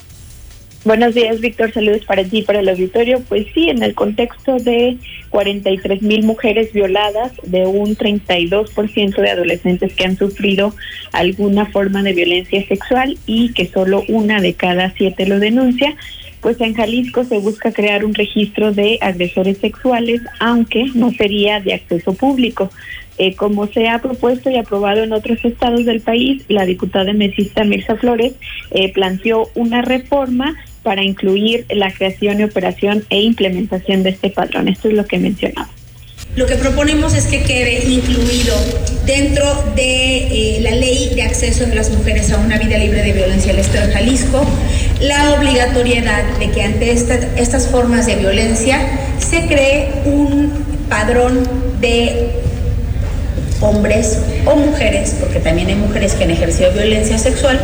Buenos 0.85 1.15
días, 1.15 1.41
Víctor. 1.41 1.73
Saludos 1.73 2.05
para 2.05 2.23
ti 2.23 2.43
para 2.43 2.59
el 2.59 2.69
auditorio. 2.69 3.19
Pues 3.27 3.47
sí, 3.55 3.69
en 3.69 3.81
el 3.81 3.95
contexto 3.95 4.57
de 4.57 4.97
43 5.29 6.03
mil 6.03 6.23
mujeres 6.23 6.71
violadas, 6.73 7.31
de 7.41 7.65
un 7.65 7.97
32% 7.97 9.15
de 9.15 9.29
adolescentes 9.31 9.95
que 9.95 10.05
han 10.05 10.15
sufrido 10.15 10.75
alguna 11.11 11.65
forma 11.65 12.03
de 12.03 12.13
violencia 12.13 12.63
sexual 12.67 13.17
y 13.25 13.51
que 13.53 13.65
solo 13.65 14.03
una 14.07 14.39
de 14.41 14.53
cada 14.53 14.93
siete 14.95 15.25
lo 15.25 15.39
denuncia, 15.39 15.95
pues 16.39 16.61
en 16.61 16.75
Jalisco 16.75 17.23
se 17.23 17.39
busca 17.39 17.71
crear 17.71 18.05
un 18.05 18.13
registro 18.13 18.71
de 18.71 18.99
agresores 19.01 19.57
sexuales, 19.57 20.21
aunque 20.39 20.85
no 20.93 21.11
sería 21.13 21.61
de 21.61 21.73
acceso 21.73 22.13
público. 22.13 22.69
Eh, 23.17 23.33
como 23.35 23.65
se 23.65 23.87
ha 23.87 23.99
propuesto 23.99 24.51
y 24.51 24.57
aprobado 24.57 25.01
en 25.01 25.13
otros 25.13 25.43
estados 25.45 25.85
del 25.85 26.01
país, 26.01 26.43
la 26.47 26.65
diputada 26.65 27.11
mesista 27.13 27.63
Mirza 27.63 27.95
Flores 27.95 28.33
eh, 28.69 28.91
planteó 28.93 29.49
una 29.55 29.81
reforma 29.81 30.53
para 30.85 31.03
incluir 31.03 31.65
la 31.69 31.91
creación 31.91 32.39
y 32.39 32.43
operación 32.43 33.03
e 33.09 33.21
implementación 33.21 34.03
de 34.03 34.11
este 34.11 34.29
padrón. 34.29 34.67
Esto 34.67 34.87
es 34.87 34.93
lo 34.93 35.07
que 35.07 35.17
mencionaba. 35.17 35.67
Lo 36.35 36.45
que 36.45 36.55
proponemos 36.55 37.15
es 37.15 37.25
que 37.25 37.41
quede 37.41 37.83
incluido 37.89 38.55
dentro 39.05 39.45
de 39.75 40.57
eh, 40.57 40.61
la 40.61 40.71
ley 40.71 41.11
de 41.15 41.23
acceso 41.23 41.65
de 41.65 41.73
las 41.73 41.89
mujeres 41.89 42.31
a 42.31 42.37
una 42.37 42.59
vida 42.59 42.77
libre 42.77 43.01
de 43.01 43.13
violencia 43.13 43.51
del 43.51 43.61
Estado 43.61 43.87
de 43.87 43.93
Jalisco 43.93 44.45
la 45.01 45.33
obligatoriedad 45.33 46.23
de 46.39 46.51
que 46.51 46.61
ante 46.61 46.91
estas 46.91 47.67
formas 47.67 48.05
de 48.05 48.15
violencia 48.15 48.79
se 49.17 49.47
cree 49.47 49.89
un 50.05 50.51
padrón 50.89 51.47
de 51.81 52.29
hombres 53.61 54.19
o 54.45 54.55
mujeres, 54.55 55.15
porque 55.19 55.39
también 55.39 55.67
hay 55.69 55.75
mujeres 55.75 56.13
que 56.13 56.25
han 56.25 56.31
ejercido 56.31 56.71
violencia 56.71 57.17
sexual, 57.17 57.59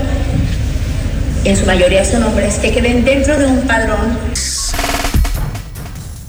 en 1.44 1.56
su 1.58 1.66
mayoría 1.66 2.06
son 2.06 2.24
hombres, 2.24 2.60
que 2.60 2.72
queden 2.72 3.04
dentro 3.04 3.38
de 3.38 3.46
un 3.46 3.62
padrón 3.62 4.18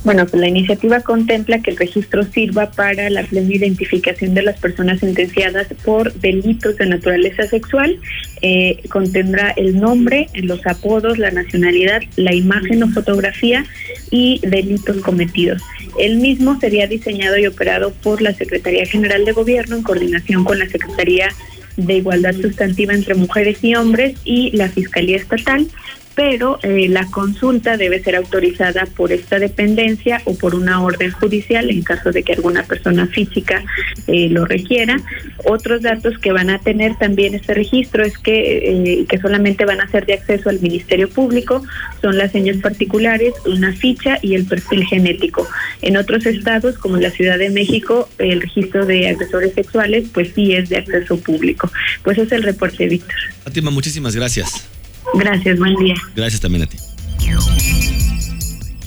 bueno, 0.04 0.26
pues 0.26 0.40
la 0.40 0.48
iniciativa 0.48 1.00
contempla 1.00 1.60
que 1.60 1.70
el 1.70 1.76
registro 1.76 2.24
sirva 2.24 2.72
para 2.72 3.08
la 3.08 3.22
plena 3.22 3.54
identificación 3.54 4.34
de 4.34 4.42
las 4.42 4.58
personas 4.58 4.98
sentenciadas 4.98 5.68
por 5.84 6.12
delitos 6.14 6.76
de 6.76 6.86
naturaleza 6.86 7.46
sexual. 7.46 8.00
Eh, 8.40 8.82
contendrá 8.88 9.52
el 9.56 9.78
nombre, 9.78 10.26
los 10.34 10.66
apodos, 10.66 11.18
la 11.18 11.30
nacionalidad, 11.30 12.02
la 12.16 12.34
imagen 12.34 12.82
o 12.82 12.88
fotografía 12.88 13.64
y 14.10 14.40
delitos 14.42 14.96
cometidos. 15.02 15.62
El 16.00 16.16
mismo 16.16 16.58
sería 16.58 16.88
diseñado 16.88 17.38
y 17.38 17.46
operado 17.46 17.92
por 17.92 18.22
la 18.22 18.34
Secretaría 18.34 18.84
General 18.86 19.24
de 19.24 19.32
Gobierno 19.32 19.76
en 19.76 19.82
coordinación 19.84 20.42
con 20.42 20.58
la 20.58 20.66
Secretaría 20.66 21.28
de 21.76 21.94
Igualdad 21.94 22.34
Sustantiva 22.34 22.94
entre 22.94 23.14
Mujeres 23.14 23.62
y 23.62 23.74
Hombres 23.74 24.16
y 24.24 24.56
la 24.56 24.68
Fiscalía 24.68 25.16
Estatal 25.16 25.66
pero 26.14 26.58
eh, 26.62 26.88
la 26.88 27.06
consulta 27.06 27.76
debe 27.76 28.02
ser 28.02 28.16
autorizada 28.16 28.86
por 28.86 29.12
esta 29.12 29.38
dependencia 29.38 30.20
o 30.24 30.34
por 30.36 30.54
una 30.54 30.82
orden 30.82 31.10
judicial 31.10 31.70
en 31.70 31.82
caso 31.82 32.12
de 32.12 32.22
que 32.22 32.32
alguna 32.32 32.64
persona 32.64 33.06
física 33.06 33.64
eh, 34.06 34.28
lo 34.28 34.44
requiera. 34.44 35.00
Otros 35.44 35.82
datos 35.82 36.18
que 36.18 36.32
van 36.32 36.50
a 36.50 36.58
tener 36.58 36.96
también 36.96 37.34
este 37.34 37.54
registro 37.54 38.04
es 38.04 38.18
que, 38.18 39.00
eh, 39.00 39.06
que 39.08 39.18
solamente 39.18 39.64
van 39.64 39.80
a 39.80 39.88
ser 39.88 40.06
de 40.06 40.14
acceso 40.14 40.48
al 40.48 40.60
Ministerio 40.60 41.08
Público, 41.08 41.62
son 42.00 42.18
las 42.18 42.32
señas 42.32 42.58
particulares, 42.58 43.32
una 43.46 43.72
ficha 43.72 44.18
y 44.22 44.34
el 44.34 44.44
perfil 44.44 44.84
genético. 44.84 45.48
En 45.80 45.96
otros 45.96 46.26
estados, 46.26 46.78
como 46.78 46.96
en 46.96 47.02
la 47.02 47.10
Ciudad 47.10 47.38
de 47.38 47.50
México, 47.50 48.08
el 48.18 48.40
registro 48.40 48.86
de 48.86 49.08
agresores 49.08 49.54
sexuales, 49.54 50.08
pues 50.12 50.32
sí 50.34 50.52
es 50.54 50.68
de 50.68 50.76
acceso 50.76 51.18
público. 51.18 51.70
Pues 52.02 52.18
es 52.18 52.30
el 52.32 52.42
reporte, 52.42 52.86
Víctor. 52.86 53.16
Fátima, 53.44 53.70
muchísimas 53.70 54.14
gracias. 54.14 54.68
Gracias, 55.14 55.58
buen 55.58 55.76
día. 55.76 55.94
Gracias 56.14 56.40
también 56.40 56.64
a 56.64 56.66
ti. 56.66 56.76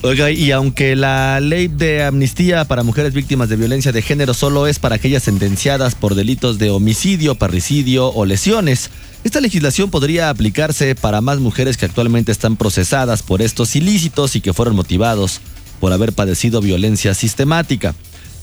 Oiga, 0.01 0.29
y 0.29 0.51
aunque 0.51 0.95
la 0.95 1.39
ley 1.39 1.67
de 1.67 2.03
amnistía 2.03 2.65
para 2.65 2.83
mujeres 2.83 3.13
víctimas 3.13 3.49
de 3.49 3.55
violencia 3.55 3.91
de 3.91 4.03
género 4.03 4.35
solo 4.35 4.67
es 4.67 4.77
para 4.77 4.95
aquellas 4.95 5.23
sentenciadas 5.23 5.95
por 5.95 6.13
delitos 6.13 6.59
de 6.59 6.69
homicidio, 6.69 7.33
parricidio 7.33 8.09
o 8.09 8.23
lesiones, 8.25 8.91
esta 9.23 9.41
legislación 9.41 9.89
podría 9.89 10.29
aplicarse 10.29 10.93
para 10.93 11.21
más 11.21 11.39
mujeres 11.39 11.77
que 11.77 11.85
actualmente 11.85 12.31
están 12.31 12.55
procesadas 12.55 13.23
por 13.23 13.41
estos 13.41 13.75
ilícitos 13.75 14.35
y 14.35 14.41
que 14.41 14.53
fueron 14.53 14.75
motivados 14.75 15.41
por 15.79 15.91
haber 15.91 16.13
padecido 16.13 16.61
violencia 16.61 17.15
sistemática. 17.15 17.95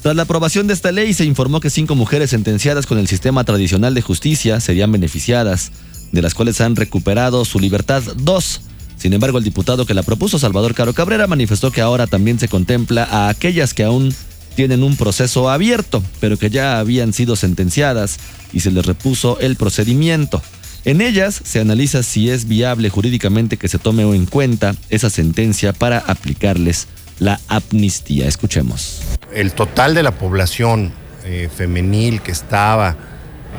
Tras 0.03 0.17
la 0.17 0.23
aprobación 0.23 0.67
de 0.67 0.75
esta 0.75 0.91
ley 0.91 1.15
se 1.15 1.25
informó 1.25 1.61
que 1.61 1.71
cinco 1.71 1.95
mujeres 1.95 2.31
sentenciadas 2.31 2.87
con 2.87 2.99
el 2.99 3.07
sistema 3.07 3.45
tradicional 3.45 3.95
de 3.95 4.03
justicia 4.03 4.59
serían 4.59 4.91
beneficiadas 4.91 5.71
de 6.13 6.23
las 6.23 6.35
cuales 6.35 6.61
han 6.61 6.77
recuperado 6.77 7.45
su 7.45 7.59
libertad 7.59 8.03
dos. 8.17 8.61
Sin 8.97 9.13
embargo, 9.13 9.39
el 9.39 9.45
diputado 9.45 9.85
que 9.85 9.95
la 9.95 10.05
propuso, 10.05 10.39
Salvador 10.39 10.75
Caro 10.75 10.93
Cabrera, 10.93 11.27
manifestó 11.27 11.73
que 11.73 11.81
ahora 11.81 12.07
también 12.07 12.39
se 12.39 12.49
contempla 12.49 13.03
a 13.05 13.29
aquellas 13.29 13.75
que 13.75 13.83
aún 13.83 14.15
tienen 14.55 14.83
un 14.83 14.97
proceso 14.97 15.51
abierto, 15.51 16.03
pero 16.21 16.37
que 16.37 16.51
ya 16.51 16.79
habían 16.79 17.13
sido 17.13 17.35
sentenciadas 17.35 18.19
y 18.53 18.61
se 18.61 18.71
les 18.71 18.87
repuso 18.87 19.41
el 19.41 19.57
procedimiento. 19.57 20.41
En 20.85 21.01
ellas 21.01 21.41
se 21.45 21.61
analiza 21.61 22.03
si 22.03 22.29
es 22.29 22.47
viable 22.47 22.91
jurídicamente 22.91 23.57
que 23.57 23.69
se 23.69 23.79
tome 23.79 24.03
en 24.03 24.27
cuenta 24.27 24.75
esa 24.91 25.11
sentencia 25.11 25.73
para 25.73 25.99
aplicarles 25.99 26.89
la 27.19 27.41
amnistía. 27.49 28.27
Escuchemos. 28.27 29.01
El 29.33 29.53
total 29.53 29.95
de 29.95 30.03
la 30.03 30.13
población 30.13 30.93
eh, 31.25 31.49
femenil 31.55 32.21
que 32.21 32.33
estaba 32.33 32.97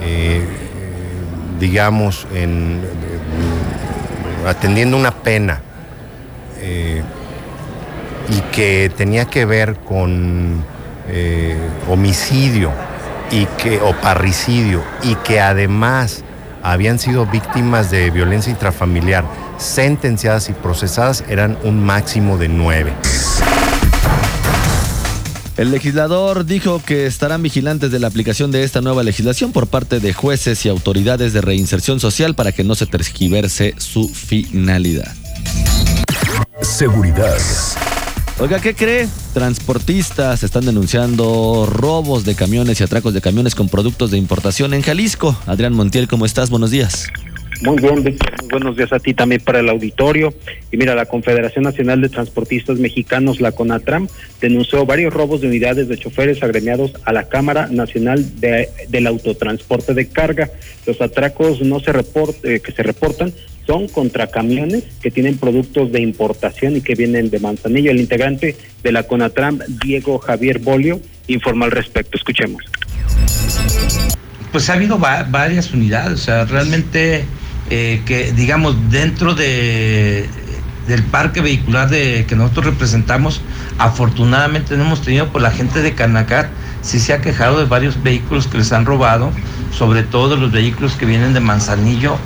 eh, 0.02 0.46
digamos, 1.60 2.28
en, 2.34 2.82
atendiendo 4.48 4.98
una 4.98 5.12
pena 5.12 5.62
eh, 6.60 7.02
y 8.30 8.42
que 8.54 8.92
tenía 8.96 9.26
que 9.26 9.46
ver 9.46 9.76
con 9.76 10.64
eh, 11.10 11.58
homicidio 11.90 12.72
y 13.32 13.46
que, 13.58 13.82
o 13.82 13.94
parricidio 13.94 14.84
y 15.02 15.16
que 15.16 15.40
además 15.40 16.24
habían 16.62 16.98
sido 17.00 17.26
víctimas 17.26 17.92
de 17.92 18.10
violencia 18.10 18.52
intrafamiliar, 18.52 19.26
sentenciadas 19.58 20.50
y 20.50 20.54
procesadas, 20.54 21.24
eran 21.28 21.58
un 21.64 21.86
máximo 21.86 22.38
de 22.38 22.48
nueve. 22.48 22.94
El 25.56 25.70
legislador 25.70 26.46
dijo 26.46 26.82
que 26.84 27.06
estarán 27.06 27.44
vigilantes 27.44 27.92
de 27.92 28.00
la 28.00 28.08
aplicación 28.08 28.52
de 28.52 28.64
esta 28.64 28.82
nueva 28.82 29.04
legislación 29.04 29.52
por 29.52 29.68
parte 29.68 30.00
de 30.00 30.12
jueces 30.12 30.66
y 30.66 30.70
autoridades 30.70 31.32
de 31.32 31.42
reinserción 31.42 32.00
social 32.00 32.34
para 32.34 32.52
que 32.52 32.64
no 32.64 32.74
se 32.74 32.88
tergiverse 32.88 33.76
su 33.78 34.10
finalidad. 34.10 35.14
Seguridad. 36.62 37.38
Oiga, 38.40 38.60
¿qué 38.60 38.74
cree? 38.74 39.08
Transportistas 39.34 40.42
están 40.42 40.66
denunciando 40.66 41.68
robos 41.70 42.26
de 42.26 42.34
camiones 42.34 42.82
y 42.82 42.84
atracos 42.84 43.14
de 43.14 43.22
camiones 43.22 43.54
con 43.54 43.70
productos 43.70 44.10
de 44.10 44.18
importación 44.18 44.74
en 44.74 44.82
Jalisco. 44.82 45.38
Adrián 45.46 45.74
Montiel, 45.74 46.08
¿cómo 46.08 46.26
estás? 46.26 46.50
Buenos 46.50 46.72
días. 46.72 47.06
Muy 47.64 47.78
bien, 47.80 48.18
buenos 48.50 48.76
días 48.76 48.92
a 48.92 49.00
ti 49.00 49.14
también 49.14 49.40
para 49.40 49.62
el 49.62 49.70
auditorio. 49.70 50.34
Y 50.70 50.76
mira, 50.76 50.96
la 50.96 51.06
Confederación 51.06 51.64
Nacional 51.64 52.02
de 52.02 52.10
Transportistas 52.10 52.78
Mexicanos, 52.78 53.40
la 53.40 53.54
CONATRAM, 53.54 54.10
denunció 54.42 54.86
varios 54.86 55.14
robos 55.14 55.40
de 55.40 55.48
unidades 55.48 55.88
de 55.88 55.98
choferes 55.98 56.44
agremiados 56.44 56.92
a 57.06 57.14
la 57.14 57.30
Cámara 57.30 57.68
Nacional 57.68 58.40
de, 58.42 58.68
del 58.90 59.08
Autotransporte 59.08 59.94
de 59.94 60.10
Carga. 60.10 60.50
Los 60.86 61.00
atracos 61.00 61.62
no 61.62 61.80
se 61.80 61.92
eh, 61.92 62.60
que 62.60 62.72
se 62.74 62.84
reportan 62.84 63.34
son 63.66 63.88
contra 63.88 64.28
camiones 64.28 64.84
que 65.02 65.10
tienen 65.10 65.38
productos 65.38 65.94
de 65.94 66.02
importación 66.02 66.76
y 66.76 66.82
que 66.82 66.96
vienen 66.96 67.30
de 67.30 67.40
Manzanillo. 67.40 67.92
El 67.92 68.02
integrante 68.02 68.58
de 68.84 68.92
la 68.92 69.04
CONATRAM, 69.04 69.60
Diego 69.82 70.20
Javier 70.20 70.60
Bolio, 70.60 71.00
informa 71.28 71.64
al 71.64 71.72
respecto. 71.72 72.18
Escuchemos. 72.18 72.62
Pues 74.52 74.70
ha 74.70 74.74
habido 74.74 75.00
varias 75.00 75.74
unidades, 75.74 76.14
o 76.14 76.24
sea, 76.24 76.46
realmente 76.46 77.24
eh, 77.70 78.02
que 78.06 78.32
digamos 78.34 78.76
dentro 78.92 79.36
de 79.36 80.30
del 80.88 81.04
parque 81.04 81.42
vehicular 81.42 81.90
de 81.90 82.26
que 82.28 82.36
nosotros 82.36 82.66
representamos, 82.66 83.42
afortunadamente 83.78 84.76
no 84.76 84.84
hemos 84.84 85.02
tenido 85.02 85.30
por 85.30 85.42
la 85.42 85.52
gente 85.52 85.82
de 85.82 85.94
Canacar, 85.94 86.50
sí 86.82 87.00
se 87.00 87.14
ha 87.14 87.22
quejado 87.22 87.60
de 87.60 87.66
varios 87.66 88.02
vehículos 88.04 88.48
que 88.48 88.58
les 88.58 88.72
han 88.74 88.86
robado, 88.86 89.32
sobre 89.72 90.04
todo 90.04 90.36
los 90.36 90.52
vehículos 90.52 90.94
que 90.94 91.06
vienen 91.06 91.34
de 91.34 91.40
Manzanillo 91.40 92.18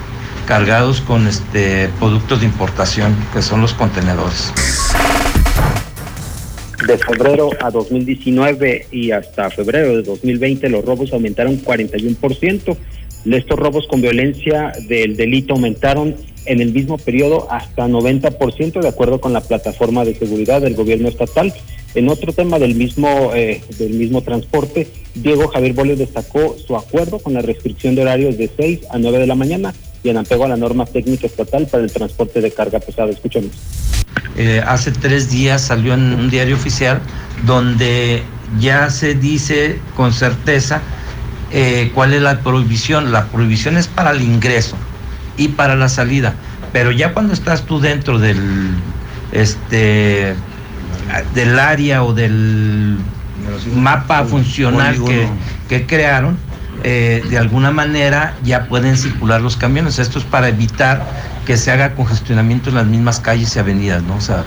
cargados 0.48 1.02
con 1.02 1.28
este 1.28 1.90
productos 2.00 2.40
de 2.40 2.46
importación, 2.46 3.16
que 3.34 3.42
son 3.42 3.62
los 3.62 3.74
contenedores. 3.74 4.54
De 6.88 6.98
febrero 6.98 7.50
a 7.60 7.70
2019 7.70 8.88
y 8.92 9.12
hasta 9.12 9.50
febrero 9.50 9.98
de 9.98 10.04
2020 10.04 10.70
los 10.70 10.86
robos 10.86 11.12
aumentaron 11.12 11.62
41% 11.62 12.78
estos 13.26 13.60
robos 13.60 13.88
con 13.88 14.02
violencia 14.02 14.72
del 14.88 15.18
delito 15.18 15.54
aumentaron 15.54 16.16
en 16.46 16.62
el 16.62 16.72
mismo 16.72 16.98
periodo 16.98 17.52
hasta 17.52 17.88
90%, 17.88 18.82
de 18.82 18.88
acuerdo 18.88 19.20
con 19.20 19.34
la 19.34 19.42
plataforma 19.42 20.06
de 20.06 20.16
seguridad 20.16 20.62
del 20.62 20.76
gobierno 20.76 21.10
estatal. 21.10 21.54
En 21.94 22.10
otro 22.10 22.32
tema 22.32 22.60
del 22.60 22.76
mismo, 22.76 23.32
eh, 23.34 23.62
del 23.78 23.94
mismo 23.94 24.22
transporte, 24.22 24.88
Diego 25.16 25.48
Javier 25.48 25.74
Boles 25.74 25.98
destacó 25.98 26.56
su 26.66 26.76
acuerdo 26.76 27.20
con 27.20 27.34
la 27.34 27.42
restricción 27.42 27.96
de 27.96 28.04
horarios 28.04 28.38
de 28.38 28.50
6 28.56 28.82
a 28.90 28.98
9 28.98 29.20
de 29.20 29.28
la 29.28 29.36
mañana 29.36 29.74
y 30.04 30.10
en 30.10 30.18
apego 30.18 30.46
a 30.46 30.48
la 30.48 30.58
norma 30.58 30.86
técnica 30.86 31.28
estatal 31.28 31.68
para 31.68 31.84
el 31.84 31.92
transporte 31.92 32.40
de 32.40 32.52
carga 32.52 32.80
pesada. 32.80 33.10
Escuchemos. 33.10 33.52
Eh, 34.38 34.62
hace 34.66 34.92
tres 34.92 35.32
días 35.32 35.64
salió 35.64 35.94
en 35.94 36.14
un 36.14 36.30
diario 36.30 36.56
oficial 36.56 37.02
donde 37.46 38.22
ya 38.60 38.90
se 38.90 39.16
dice 39.16 39.80
con 39.96 40.14
certeza 40.14 40.82
eh, 41.52 41.92
cuál 41.94 42.14
es 42.14 42.22
la 42.22 42.40
prohibición. 42.40 43.12
La 43.12 43.26
prohibición 43.26 43.78
es 43.78 43.88
para 43.88 44.12
el 44.12 44.22
ingreso 44.22 44.78
y 45.38 45.50
para 45.50 45.76
la 45.76 45.90
salida. 45.90 46.34
Pero 46.74 46.92
ya 46.92 47.14
cuando 47.14 47.34
estás 47.34 47.64
tú 47.64 47.80
dentro 47.80 48.20
del, 48.20 48.76
este, 49.32 50.36
del 51.34 51.60
área 51.60 52.04
o 52.04 52.14
del 52.14 52.98
mapa 53.74 54.26
funcional 54.26 55.02
que, 55.04 55.28
que, 55.70 55.86
crearon, 55.86 56.38
eh, 56.84 57.24
de 57.30 57.38
alguna 57.38 57.72
manera 57.72 58.36
ya 58.44 58.66
pueden 58.66 58.98
circular 58.98 59.42
los 59.42 59.56
camiones. 59.56 60.00
Esto 60.00 60.20
es 60.20 60.26
para 60.26 60.50
evitar 60.50 61.06
que 61.46 61.58
se 61.58 61.72
haga 61.72 61.96
congestionamiento 61.96 62.70
en 62.70 62.76
las 62.76 62.86
mismas 62.86 63.20
calles 63.20 63.56
y 63.56 63.60
avenidas, 63.60 64.04
¿no? 64.04 64.16
O 64.16 64.22
sea, 64.22 64.44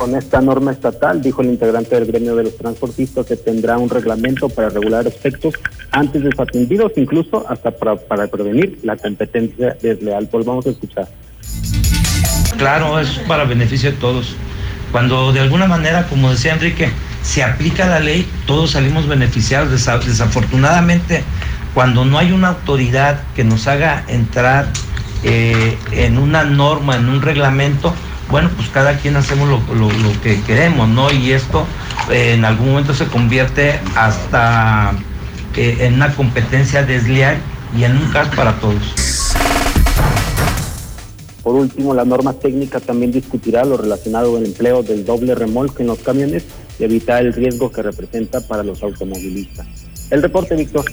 con 0.00 0.16
esta 0.16 0.40
norma 0.40 0.72
estatal, 0.72 1.20
dijo 1.20 1.42
el 1.42 1.50
integrante 1.50 1.94
del 1.94 2.06
gremio 2.06 2.34
de 2.34 2.44
los 2.44 2.56
transportistas, 2.56 3.26
que 3.26 3.36
tendrá 3.36 3.76
un 3.76 3.90
reglamento 3.90 4.48
para 4.48 4.70
regular 4.70 5.06
aspectos 5.06 5.52
antes 5.90 6.24
desatendidos, 6.24 6.92
incluso 6.96 7.44
hasta 7.46 7.70
para, 7.70 7.96
para 7.96 8.26
prevenir 8.26 8.78
la 8.82 8.96
competencia 8.96 9.76
desleal. 9.82 10.26
Pues 10.28 10.46
vamos 10.46 10.66
a 10.66 10.70
escuchar. 10.70 11.06
Claro, 12.56 12.98
es 12.98 13.10
para 13.28 13.44
beneficio 13.44 13.90
de 13.90 13.98
todos. 13.98 14.34
Cuando 14.90 15.34
de 15.34 15.40
alguna 15.40 15.66
manera, 15.66 16.06
como 16.08 16.30
decía 16.30 16.54
Enrique, 16.54 16.88
se 17.20 17.42
aplica 17.42 17.86
la 17.86 18.00
ley, 18.00 18.26
todos 18.46 18.70
salimos 18.70 19.06
beneficiados. 19.06 19.70
Desafortunadamente, 19.70 21.24
cuando 21.74 22.06
no 22.06 22.16
hay 22.16 22.32
una 22.32 22.48
autoridad 22.48 23.20
que 23.36 23.44
nos 23.44 23.66
haga 23.66 24.02
entrar 24.08 24.66
eh, 25.24 25.76
en 25.92 26.16
una 26.16 26.44
norma, 26.44 26.96
en 26.96 27.10
un 27.10 27.20
reglamento, 27.20 27.94
bueno, 28.30 28.50
pues 28.56 28.68
cada 28.68 28.96
quien 28.98 29.16
hacemos 29.16 29.48
lo, 29.48 30.20
que 30.22 30.40
queremos, 30.42 30.88
¿no? 30.88 31.12
Y 31.12 31.32
esto 31.32 31.66
eh, 32.10 32.34
en 32.34 32.44
algún 32.44 32.70
momento 32.70 32.94
se 32.94 33.06
convierte 33.06 33.78
hasta 33.96 34.92
eh, 35.56 35.78
en 35.80 35.94
una 35.94 36.14
competencia 36.14 36.84
desleal 36.84 37.38
y 37.76 37.84
en 37.84 37.96
un 37.96 38.10
caso 38.10 38.30
para 38.36 38.58
todos. 38.60 39.34
Por 41.42 41.54
último, 41.54 41.94
la 41.94 42.04
norma 42.04 42.34
técnica 42.34 42.80
también 42.80 43.12
discutirá 43.12 43.64
lo 43.64 43.76
relacionado 43.76 44.32
con 44.32 44.42
el 44.42 44.48
empleo 44.48 44.82
del 44.82 45.04
doble 45.04 45.34
remolque 45.34 45.82
en 45.82 45.88
los 45.88 45.98
camiones 46.00 46.44
y 46.78 46.84
evitar 46.84 47.24
el 47.24 47.32
riesgo 47.32 47.72
que 47.72 47.82
representa 47.82 48.40
para 48.46 48.62
los 48.62 48.82
automovilistas. 48.82 49.66
El 50.10 50.22
reporte, 50.22 50.54
Víctor. 50.54 50.84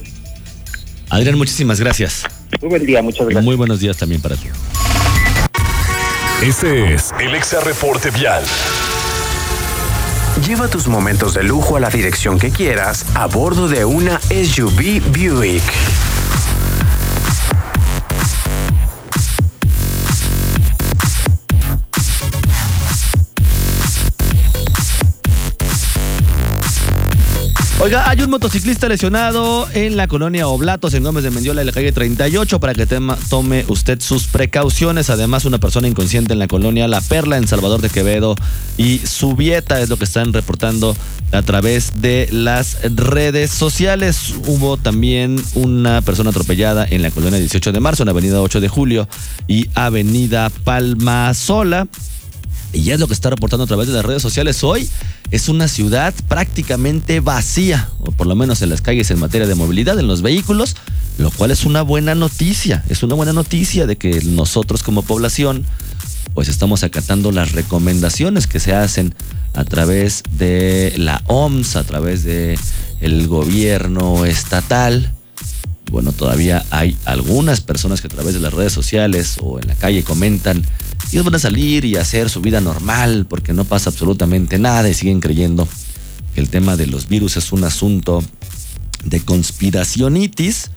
Adrián, 1.10 1.38
muchísimas 1.38 1.80
gracias. 1.80 2.24
Muy 2.62 2.70
buen 2.70 2.86
día, 2.86 3.02
muchas 3.02 3.26
gracias. 3.26 3.44
Muy 3.44 3.56
buenos 3.56 3.80
días 3.80 3.98
también 3.98 4.22
para 4.22 4.36
ti. 4.36 4.48
Este 6.42 6.94
es 6.94 7.12
el 7.20 7.34
Exa 7.34 7.60
Reporte 7.62 8.12
Vial. 8.12 8.44
Lleva 10.46 10.68
tus 10.68 10.88
momentos 10.88 11.34
de 11.34 11.42
lujo 11.42 11.78
a 11.78 11.80
la 11.80 11.90
dirección 11.90 12.38
que 12.38 12.52
quieras 12.52 13.06
a 13.16 13.26
bordo 13.26 13.68
de 13.68 13.86
una 13.86 14.20
SUV 14.22 15.02
Buick. 15.12 16.07
Oiga, 27.80 28.10
hay 28.10 28.20
un 28.22 28.32
motociclista 28.32 28.90
lesionado 28.90 29.68
en 29.72 29.98
la 29.98 30.08
colonia 30.08 30.48
Oblatos, 30.48 30.96
en 30.96 31.04
Gómez 31.04 31.24
de 31.24 31.30
Mendiola, 31.30 31.62
en 31.62 31.68
la 31.68 31.74
calle 31.74 31.92
38, 31.92 32.60
para 32.60 32.74
que 32.74 32.88
tome 32.88 33.66
usted 33.68 34.02
sus 34.02 34.26
precauciones. 34.26 35.12
Además, 35.12 35.46
una 35.46 35.60
persona 35.60 35.88
inconsciente 35.88 36.34
en 36.34 36.40
la 36.40 36.48
colonia 36.48 36.88
La 36.88 37.02
Perla, 37.02 37.38
en 37.38 37.48
Salvador 37.48 37.80
de 37.80 37.92
Quevedo 37.92 38.34
y 38.78 38.98
Subieta, 38.98 39.80
es 39.80 39.90
lo 39.90 39.98
que 39.98 40.06
están 40.06 40.34
reportando 40.34 40.98
a 41.32 41.44
través 41.44 42.02
de 42.02 42.28
las 42.32 42.80
redes 42.96 43.52
sociales. 43.52 44.34
Hubo 44.48 44.78
también 44.78 45.40
una 45.54 46.02
persona 46.02 46.32
atropellada 46.32 46.84
en 46.90 47.04
la 47.04 47.12
colonia 47.12 47.38
18 47.38 47.72
de 47.72 47.80
marzo, 47.80 48.02
en 48.02 48.08
la 48.08 48.14
avenida 48.14 48.42
8 48.42 48.60
de 48.60 48.70
julio 48.70 49.08
y 49.48 49.70
avenida 49.76 50.50
Palma 50.64 51.32
Sola. 51.36 51.88
Y 52.74 52.84
ya 52.84 52.96
es 52.96 53.00
lo 53.00 53.08
que 53.08 53.14
está 53.14 53.30
reportando 53.30 53.64
a 53.64 53.68
través 53.68 53.88
de 53.88 53.94
las 53.94 54.06
redes 54.06 54.22
sociales 54.22 54.64
hoy. 54.64 54.90
Es 55.32 55.50
una 55.50 55.68
ciudad 55.68 56.14
prácticamente 56.28 57.20
vacía, 57.20 57.90
o 58.00 58.12
por 58.12 58.28
lo 58.28 58.36
menos 58.36 58.62
en 58.62 58.70
las 58.70 58.82
calles 58.82 59.10
en 59.12 59.20
materia 59.20 59.48
de 59.48 59.56
movilidad, 59.56 60.00
en 60.00 60.08
los 60.08 60.22
vehículos, 60.22 60.76
lo 61.18 61.32
cual 61.32 61.52
es 61.52 61.66
una 61.66 61.82
buena 61.82 62.16
noticia. 62.16 62.84
Es 62.90 63.04
una 63.04 63.16
buena 63.16 63.34
noticia 63.34 63.88
de 63.88 63.96
que 63.96 64.22
nosotros 64.22 64.84
como 64.84 65.02
población, 65.02 65.66
pues 66.34 66.50
estamos 66.50 66.84
acatando 66.84 67.32
las 67.32 67.54
recomendaciones 67.54 68.48
que 68.48 68.60
se 68.60 68.76
hacen 68.76 69.16
a 69.54 69.64
través 69.64 70.24
de 70.32 70.94
la 70.98 71.24
OMS, 71.26 71.78
a 71.78 71.84
través 71.84 72.24
de 72.24 72.60
el 73.02 73.28
gobierno 73.28 74.26
estatal. 74.26 75.14
Bueno, 75.90 76.12
todavía 76.12 76.66
hay 76.70 76.98
algunas 77.06 77.62
personas 77.62 78.02
que 78.02 78.08
a 78.08 78.10
través 78.10 78.34
de 78.34 78.40
las 78.40 78.54
redes 78.54 78.74
sociales 78.74 79.38
o 79.42 79.60
en 79.60 79.68
la 79.68 79.76
calle 79.76 80.04
comentan 80.04 80.64
ellos 81.12 81.24
van 81.24 81.36
a 81.36 81.40
salir 81.40 81.86
y 81.86 81.96
hacer 81.96 82.30
su 82.30 82.42
vida 82.42 82.60
normal 82.60 83.26
porque 83.30 83.54
no 83.54 83.64
pasa 83.64 83.90
absolutamente 83.90 84.60
nada 84.60 84.90
y 84.90 84.94
siguen 84.94 85.22
creyendo 85.22 85.68
que 86.36 86.42
el 86.42 86.50
tema 86.50 86.76
de 86.76 86.88
los 86.88 87.08
virus 87.08 87.38
es 87.38 87.52
un 87.52 87.64
asunto 87.64 88.24
de 89.06 89.22
conspiracionitis. 89.22 90.72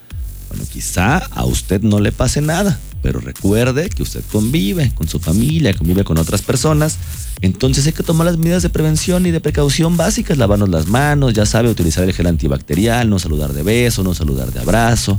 Bueno, 0.49 0.65
quizá 0.73 1.19
a 1.19 1.45
usted 1.45 1.83
no 1.83 1.99
le 2.01 2.13
pase 2.13 2.41
nada, 2.43 2.79
pero 3.03 3.19
recuerde 3.19 3.89
que 3.89 4.05
usted 4.05 4.23
convive 4.31 4.93
con 4.95 5.09
su 5.09 5.19
familia, 5.19 5.75
convive 5.75 6.05
con 6.05 6.17
otras 6.19 6.43
personas. 6.43 6.99
Entonces 7.41 7.87
hay 7.87 7.93
que 7.93 8.03
tomar 8.03 8.27
las 8.27 8.37
medidas 8.37 8.63
de 8.63 8.71
prevención 8.71 9.27
y 9.27 9.33
de 9.33 9.41
precaución 9.41 9.97
básicas, 9.97 10.39
lavarnos 10.39 10.69
las 10.69 10.87
manos, 10.87 11.35
ya 11.35 11.47
sabe, 11.47 11.71
utilizar 11.71 12.05
el 12.05 12.13
gel 12.13 12.27
antibacterial, 12.29 13.09
no 13.11 13.19
saludar 13.19 13.53
de 13.53 13.63
beso, 13.65 14.05
no 14.05 14.15
saludar 14.15 14.53
de 14.53 14.61
abrazo. 14.61 15.19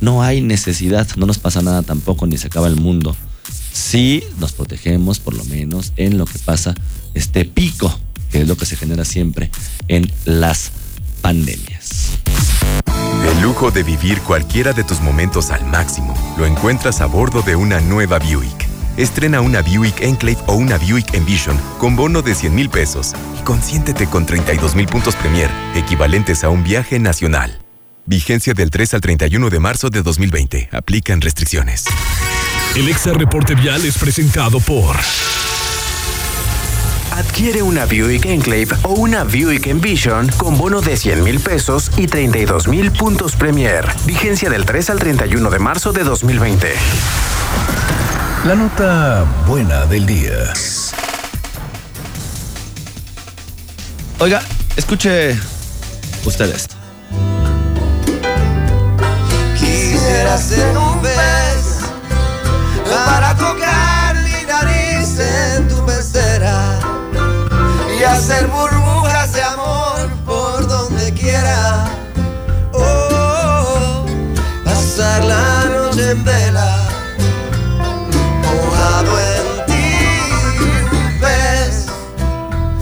No 0.00 0.22
hay 0.22 0.40
necesidad, 0.40 1.08
no 1.16 1.26
nos 1.26 1.38
pasa 1.38 1.62
nada 1.62 1.82
tampoco, 1.82 2.26
ni 2.26 2.36
se 2.36 2.48
acaba 2.48 2.68
el 2.68 2.76
mundo 2.76 3.16
si 3.76 4.24
nos 4.38 4.52
protegemos 4.52 5.20
por 5.20 5.34
lo 5.34 5.44
menos 5.44 5.92
en 5.96 6.16
lo 6.16 6.24
que 6.24 6.38
pasa 6.38 6.74
este 7.14 7.44
pico, 7.44 8.00
que 8.30 8.40
es 8.40 8.48
lo 8.48 8.56
que 8.56 8.64
se 8.64 8.74
genera 8.74 9.04
siempre 9.04 9.50
en 9.88 10.10
las 10.24 10.72
pandemias. 11.20 12.12
El 13.30 13.42
lujo 13.42 13.70
de 13.70 13.82
vivir 13.82 14.20
cualquiera 14.22 14.72
de 14.72 14.82
tus 14.82 15.00
momentos 15.00 15.50
al 15.50 15.64
máximo 15.66 16.14
lo 16.38 16.46
encuentras 16.46 17.00
a 17.00 17.06
bordo 17.06 17.42
de 17.42 17.54
una 17.54 17.80
nueva 17.80 18.18
Buick. 18.18 18.66
Estrena 18.96 19.42
una 19.42 19.60
Buick 19.60 20.00
Enclave 20.00 20.38
o 20.46 20.54
una 20.54 20.78
Buick 20.78 21.12
Envision 21.12 21.60
con 21.78 21.96
bono 21.96 22.22
de 22.22 22.34
100 22.34 22.54
mil 22.54 22.70
pesos 22.70 23.12
y 23.38 23.44
consiéntete 23.44 24.06
con 24.06 24.24
32 24.24 24.74
mil 24.74 24.86
puntos 24.86 25.14
Premier, 25.16 25.50
equivalentes 25.74 26.44
a 26.44 26.48
un 26.48 26.64
viaje 26.64 26.98
nacional. 26.98 27.60
Vigencia 28.06 28.54
del 28.54 28.70
3 28.70 28.94
al 28.94 29.00
31 29.02 29.50
de 29.50 29.60
marzo 29.60 29.90
de 29.90 30.02
2020. 30.02 30.70
Aplican 30.72 31.20
restricciones. 31.20 31.84
El 32.76 32.90
Exa 32.90 33.14
Reporte 33.14 33.54
Vial 33.54 33.86
es 33.86 33.96
presentado 33.96 34.60
por. 34.60 34.94
Adquiere 37.10 37.62
una 37.62 37.86
Buick 37.86 38.26
Enclave 38.26 38.68
o 38.82 38.90
una 38.90 39.24
Buick 39.24 39.68
Envision 39.68 40.28
con 40.36 40.58
bono 40.58 40.82
de 40.82 40.98
100 40.98 41.24
mil 41.24 41.40
pesos 41.40 41.90
y 41.96 42.06
32 42.06 42.68
mil 42.68 42.92
puntos 42.92 43.34
Premier. 43.34 43.86
Vigencia 44.04 44.50
del 44.50 44.66
3 44.66 44.90
al 44.90 44.98
31 44.98 45.48
de 45.48 45.58
marzo 45.58 45.94
de 45.94 46.04
2020. 46.04 46.74
La 48.44 48.54
nota 48.54 49.24
buena 49.46 49.86
del 49.86 50.04
día. 50.04 50.52
Oiga, 54.18 54.42
escuche 54.76 55.40
usted 56.26 56.54
esto. 56.54 56.74
Quisiera 59.58 60.36
ser 60.36 60.76
un 60.76 61.00
para 63.04 63.34
tocar 63.34 64.16
mi 64.16 64.46
nariz 64.46 65.18
en 65.18 65.68
tu 65.68 65.84
pecera 65.84 66.78
y 67.98 68.02
hacer 68.02 68.46
burbujas 68.46 69.32
de 69.32 69.42
amor 69.42 70.08
por 70.24 70.66
donde 70.66 71.12
quiera. 71.12 71.84
Oh, 72.72 74.06
pasar 74.64 75.24
la 75.24 75.64
noche 75.64 76.10
en 76.12 76.24
vela, 76.24 76.78
mojado 78.42 79.18
en 79.18 79.66
ti. 79.66 79.74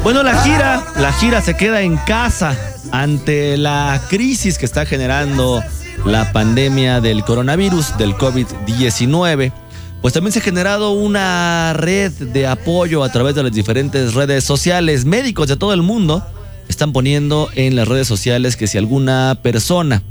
Bueno, 0.02 0.22
la 0.22 0.42
gira, 0.42 0.84
la 0.96 1.12
gira 1.12 1.40
se 1.40 1.56
queda 1.56 1.80
en 1.80 1.96
casa 1.96 2.56
ante 2.92 3.56
la 3.56 4.00
crisis 4.08 4.58
que 4.58 4.66
está 4.66 4.86
generando 4.86 5.64
la 6.04 6.30
pandemia 6.32 7.00
del 7.00 7.24
coronavirus, 7.24 7.96
del 7.96 8.14
COVID-19 8.16 9.63
pues 10.04 10.12
también 10.12 10.32
se 10.32 10.40
ha 10.40 10.42
generado 10.42 10.90
una 10.90 11.72
red 11.72 12.12
de 12.12 12.46
apoyo 12.46 13.04
a 13.04 13.10
través 13.10 13.34
de 13.34 13.42
las 13.42 13.52
diferentes 13.52 14.12
redes 14.12 14.44
sociales. 14.44 15.06
Médicos 15.06 15.48
de 15.48 15.56
todo 15.56 15.72
el 15.72 15.80
mundo 15.80 16.22
están 16.68 16.92
poniendo 16.92 17.48
en 17.54 17.74
las 17.74 17.88
redes 17.88 18.06
sociales 18.06 18.58
que 18.58 18.66
si 18.66 18.76
alguna 18.76 19.38
persona 19.42 20.02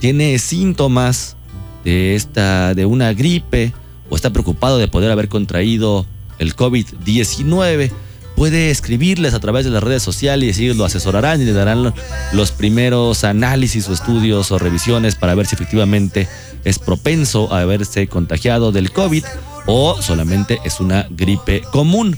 tiene 0.00 0.38
síntomas 0.38 1.38
de 1.82 2.14
esta 2.14 2.74
de 2.74 2.84
una 2.84 3.14
gripe 3.14 3.72
o 4.10 4.16
está 4.16 4.28
preocupado 4.28 4.76
de 4.76 4.86
poder 4.86 5.10
haber 5.10 5.30
contraído 5.30 6.04
el 6.38 6.54
COVID-19, 6.54 7.90
puede 8.38 8.70
escribirles 8.70 9.34
a 9.34 9.40
través 9.40 9.64
de 9.64 9.72
las 9.72 9.82
redes 9.82 10.00
sociales 10.00 10.60
y 10.60 10.72
lo 10.72 10.84
asesorarán 10.84 11.42
y 11.42 11.44
le 11.44 11.52
darán 11.52 11.92
los 12.32 12.52
primeros 12.52 13.24
análisis 13.24 13.88
o 13.88 13.92
estudios 13.92 14.52
o 14.52 14.60
revisiones 14.60 15.16
para 15.16 15.34
ver 15.34 15.46
si 15.46 15.56
efectivamente 15.56 16.28
es 16.62 16.78
propenso 16.78 17.52
a 17.52 17.62
haberse 17.62 18.06
contagiado 18.06 18.70
del 18.70 18.92
COVID 18.92 19.24
o 19.66 20.00
solamente 20.00 20.60
es 20.64 20.78
una 20.78 21.08
gripe 21.10 21.62
común. 21.72 22.16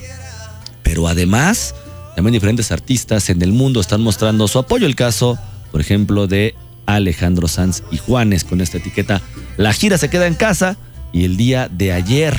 Pero 0.82 1.08
además, 1.08 1.74
también 2.14 2.34
diferentes 2.34 2.70
artistas 2.70 3.30
en 3.30 3.40
el 3.40 3.52
mundo 3.52 3.80
están 3.80 4.02
mostrando 4.02 4.46
su 4.46 4.58
apoyo. 4.58 4.86
El 4.86 4.96
caso, 4.96 5.38
por 5.72 5.80
ejemplo, 5.80 6.26
de 6.26 6.54
Alejandro 6.84 7.48
Sanz 7.48 7.82
y 7.90 7.96
Juanes 7.96 8.44
con 8.44 8.60
esta 8.60 8.76
etiqueta 8.76 9.22
La 9.56 9.72
gira 9.72 9.96
se 9.96 10.10
queda 10.10 10.26
en 10.26 10.34
casa 10.34 10.76
y 11.14 11.24
el 11.24 11.38
día 11.38 11.70
de 11.70 11.92
ayer 11.92 12.36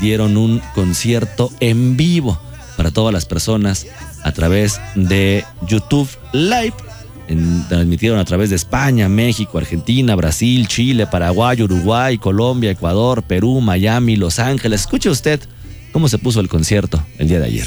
dieron 0.00 0.38
un 0.38 0.62
concierto 0.74 1.52
en 1.60 1.98
vivo 1.98 2.40
para 2.78 2.92
todas 2.92 3.12
las 3.12 3.26
personas 3.26 3.86
a 4.22 4.30
través 4.30 4.80
de 4.94 5.44
YouTube 5.66 6.08
Live. 6.32 6.74
transmitieron 7.68 8.20
a 8.20 8.24
través 8.24 8.50
de 8.50 8.56
España, 8.56 9.08
México, 9.08 9.58
Argentina, 9.58 10.14
Brasil, 10.14 10.68
Chile, 10.68 11.08
Paraguay, 11.08 11.60
Uruguay, 11.60 12.18
Colombia, 12.18 12.70
Ecuador, 12.70 13.24
Perú, 13.24 13.60
Miami, 13.60 14.14
Los 14.14 14.38
Ángeles. 14.38 14.82
Escuche 14.82 15.10
usted 15.10 15.40
cómo 15.92 16.08
se 16.08 16.18
puso 16.18 16.38
el 16.38 16.48
concierto 16.48 17.04
el 17.18 17.26
día 17.26 17.40
de 17.40 17.46
ayer. 17.46 17.66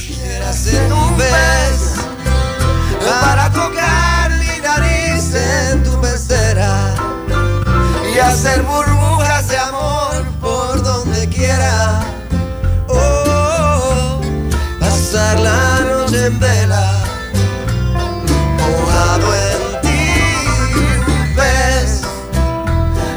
Para 3.19 3.51
tocar 3.51 4.31
mi 4.31 4.61
nariz 4.63 5.35
en 5.35 5.83
tu 5.83 5.91
y 8.15 8.17
hacer 8.17 8.61
burbujas 8.63 8.90
en 16.25 16.39
vela, 16.39 17.01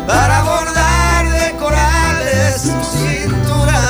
para 0.06 0.42
bordar 0.42 1.30
de 1.30 1.56
corales 1.58 2.62
tu 2.62 2.98
cintura 2.98 3.80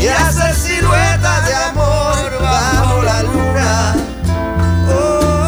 y 0.00 0.06
silueta 0.54 1.40
de 1.46 1.54
amor 1.54 2.40
bajo 2.40 3.02
la 3.02 3.22
luna. 3.24 3.96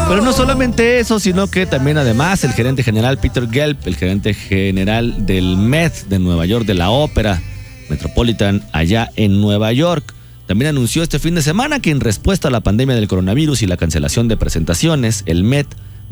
Pero 0.07 0.21
no 0.21 0.31
solamente 0.31 0.99
eso, 0.99 1.19
sino 1.19 1.47
que 1.47 1.65
también 1.65 1.97
además 1.97 2.43
el 2.43 2.53
gerente 2.53 2.83
general 2.83 3.17
Peter 3.17 3.49
Gelb, 3.49 3.77
el 3.85 3.95
gerente 3.95 4.35
general 4.35 5.25
del 5.25 5.57
Met 5.57 6.05
de 6.07 6.19
Nueva 6.19 6.45
York, 6.45 6.65
de 6.65 6.75
la 6.75 6.91
ópera 6.91 7.41
Metropolitan 7.89 8.63
allá 8.71 9.09
en 9.15 9.41
Nueva 9.41 9.71
York, 9.71 10.13
también 10.47 10.69
anunció 10.69 11.03
este 11.03 11.19
fin 11.19 11.35
de 11.35 11.41
semana 11.41 11.79
que 11.79 11.91
en 11.91 11.99
respuesta 11.99 12.47
a 12.47 12.51
la 12.51 12.61
pandemia 12.61 12.95
del 12.95 13.07
coronavirus 13.07 13.61
y 13.61 13.67
la 13.67 13.77
cancelación 13.77 14.27
de 14.27 14.37
presentaciones, 14.37 15.23
el 15.25 15.43
Met 15.43 15.67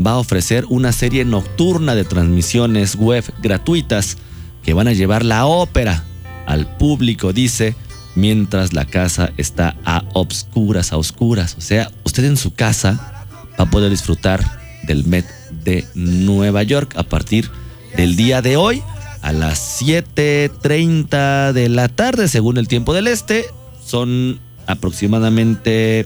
va 0.06 0.12
a 0.12 0.18
ofrecer 0.18 0.66
una 0.70 0.92
serie 0.92 1.26
nocturna 1.26 1.96
de 1.96 2.06
transmisiones 2.06 2.96
web 2.96 3.24
gratuitas 3.42 4.18
que 4.64 4.74
van 4.74 4.88
a 4.88 4.94
llevar 4.94 5.26
la 5.26 5.46
ópera 5.46 6.04
al 6.46 6.78
público, 6.78 7.34
dice, 7.34 7.76
mientras 8.16 8.74
la 8.74 8.86
casa 8.86 9.32
está 9.38 9.76
a 9.86 10.04
obscuras, 10.14 10.94
a 10.94 10.98
oscuras. 10.98 11.56
O 11.58 11.62
sea, 11.62 11.92
usted 12.04 12.24
en 12.24 12.38
su 12.38 12.54
casa 12.54 13.26
va 13.60 13.66
a 13.66 13.70
poder 13.70 13.90
disfrutar 13.90 14.60
del 14.84 15.06
Met 15.06 15.26
de 15.64 15.86
Nueva 15.96 16.64
York 16.64 16.94
a 16.96 17.04
partir 17.04 17.50
del 17.96 18.16
día 18.16 18.42
de 18.42 18.58
hoy 18.58 18.82
a 19.22 19.34
las 19.34 19.82
7.30 19.82 21.52
de 21.52 21.70
la 21.70 21.90
tarde, 21.90 22.28
según 22.28 22.58
el 22.58 22.68
tiempo 22.68 22.94
del 22.94 23.08
este. 23.08 23.46
Son 23.90 24.40
aproximadamente, 24.68 26.06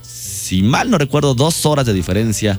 si 0.00 0.62
mal 0.62 0.90
no 0.90 0.96
recuerdo, 0.96 1.34
dos 1.34 1.66
horas 1.66 1.84
de 1.84 1.92
diferencia 1.92 2.58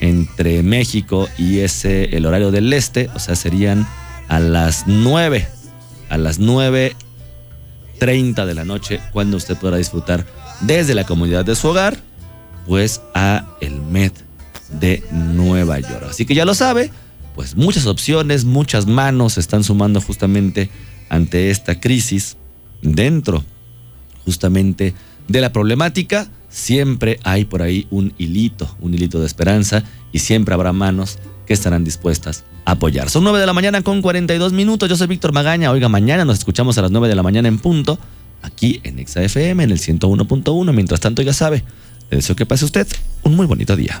entre 0.00 0.64
México 0.64 1.28
y 1.38 1.60
ese, 1.60 2.16
el 2.16 2.26
horario 2.26 2.50
del 2.50 2.72
este. 2.72 3.08
O 3.14 3.20
sea, 3.20 3.36
serían 3.36 3.86
a 4.26 4.40
las 4.40 4.88
9, 4.88 5.46
a 6.08 6.18
las 6.18 6.40
9.30 6.40 8.46
de 8.46 8.54
la 8.54 8.64
noche, 8.64 9.00
cuando 9.12 9.36
usted 9.36 9.56
podrá 9.56 9.76
disfrutar 9.76 10.26
desde 10.62 10.94
la 10.94 11.04
comunidad 11.04 11.44
de 11.44 11.54
su 11.54 11.68
hogar, 11.68 11.96
pues 12.66 13.00
a 13.14 13.46
el 13.60 13.80
Met 13.80 14.12
de 14.80 15.04
Nueva 15.12 15.78
York. 15.78 16.06
Así 16.10 16.26
que 16.26 16.34
ya 16.34 16.44
lo 16.44 16.54
sabe, 16.54 16.90
pues 17.36 17.54
muchas 17.54 17.86
opciones, 17.86 18.44
muchas 18.44 18.86
manos 18.86 19.34
se 19.34 19.40
están 19.40 19.62
sumando 19.62 20.00
justamente 20.00 20.68
ante 21.10 21.50
esta 21.50 21.78
crisis 21.78 22.36
dentro 22.82 23.44
justamente 24.24 24.94
de 25.28 25.40
la 25.40 25.52
problemática. 25.52 26.28
Siempre 26.48 27.18
hay 27.24 27.44
por 27.44 27.62
ahí 27.62 27.86
un 27.90 28.12
hilito, 28.18 28.76
un 28.80 28.94
hilito 28.94 29.20
de 29.20 29.26
esperanza 29.26 29.82
y 30.12 30.20
siempre 30.20 30.54
habrá 30.54 30.72
manos 30.72 31.18
que 31.46 31.52
estarán 31.52 31.84
dispuestas 31.84 32.44
a 32.64 32.72
apoyar. 32.72 33.10
Son 33.10 33.24
9 33.24 33.40
de 33.40 33.46
la 33.46 33.52
mañana 33.52 33.82
con 33.82 34.02
42 34.02 34.52
minutos. 34.52 34.88
Yo 34.88 34.96
soy 34.96 35.08
Víctor 35.08 35.32
Magaña. 35.32 35.70
Oiga, 35.70 35.88
mañana 35.88 36.24
nos 36.24 36.38
escuchamos 36.38 36.78
a 36.78 36.82
las 36.82 36.90
9 36.90 37.08
de 37.08 37.14
la 37.14 37.22
mañana 37.22 37.48
en 37.48 37.58
punto 37.58 37.98
aquí 38.42 38.80
en 38.84 38.98
ExaFM 38.98 39.64
en 39.64 39.70
el 39.70 39.78
101.1. 39.78 40.72
Mientras 40.72 41.00
tanto, 41.00 41.22
ya 41.22 41.32
sabe, 41.32 41.64
le 42.10 42.18
deseo 42.18 42.36
que 42.36 42.46
pase 42.46 42.64
usted 42.64 42.86
un 43.22 43.34
muy 43.34 43.46
bonito 43.46 43.76
día. 43.76 44.00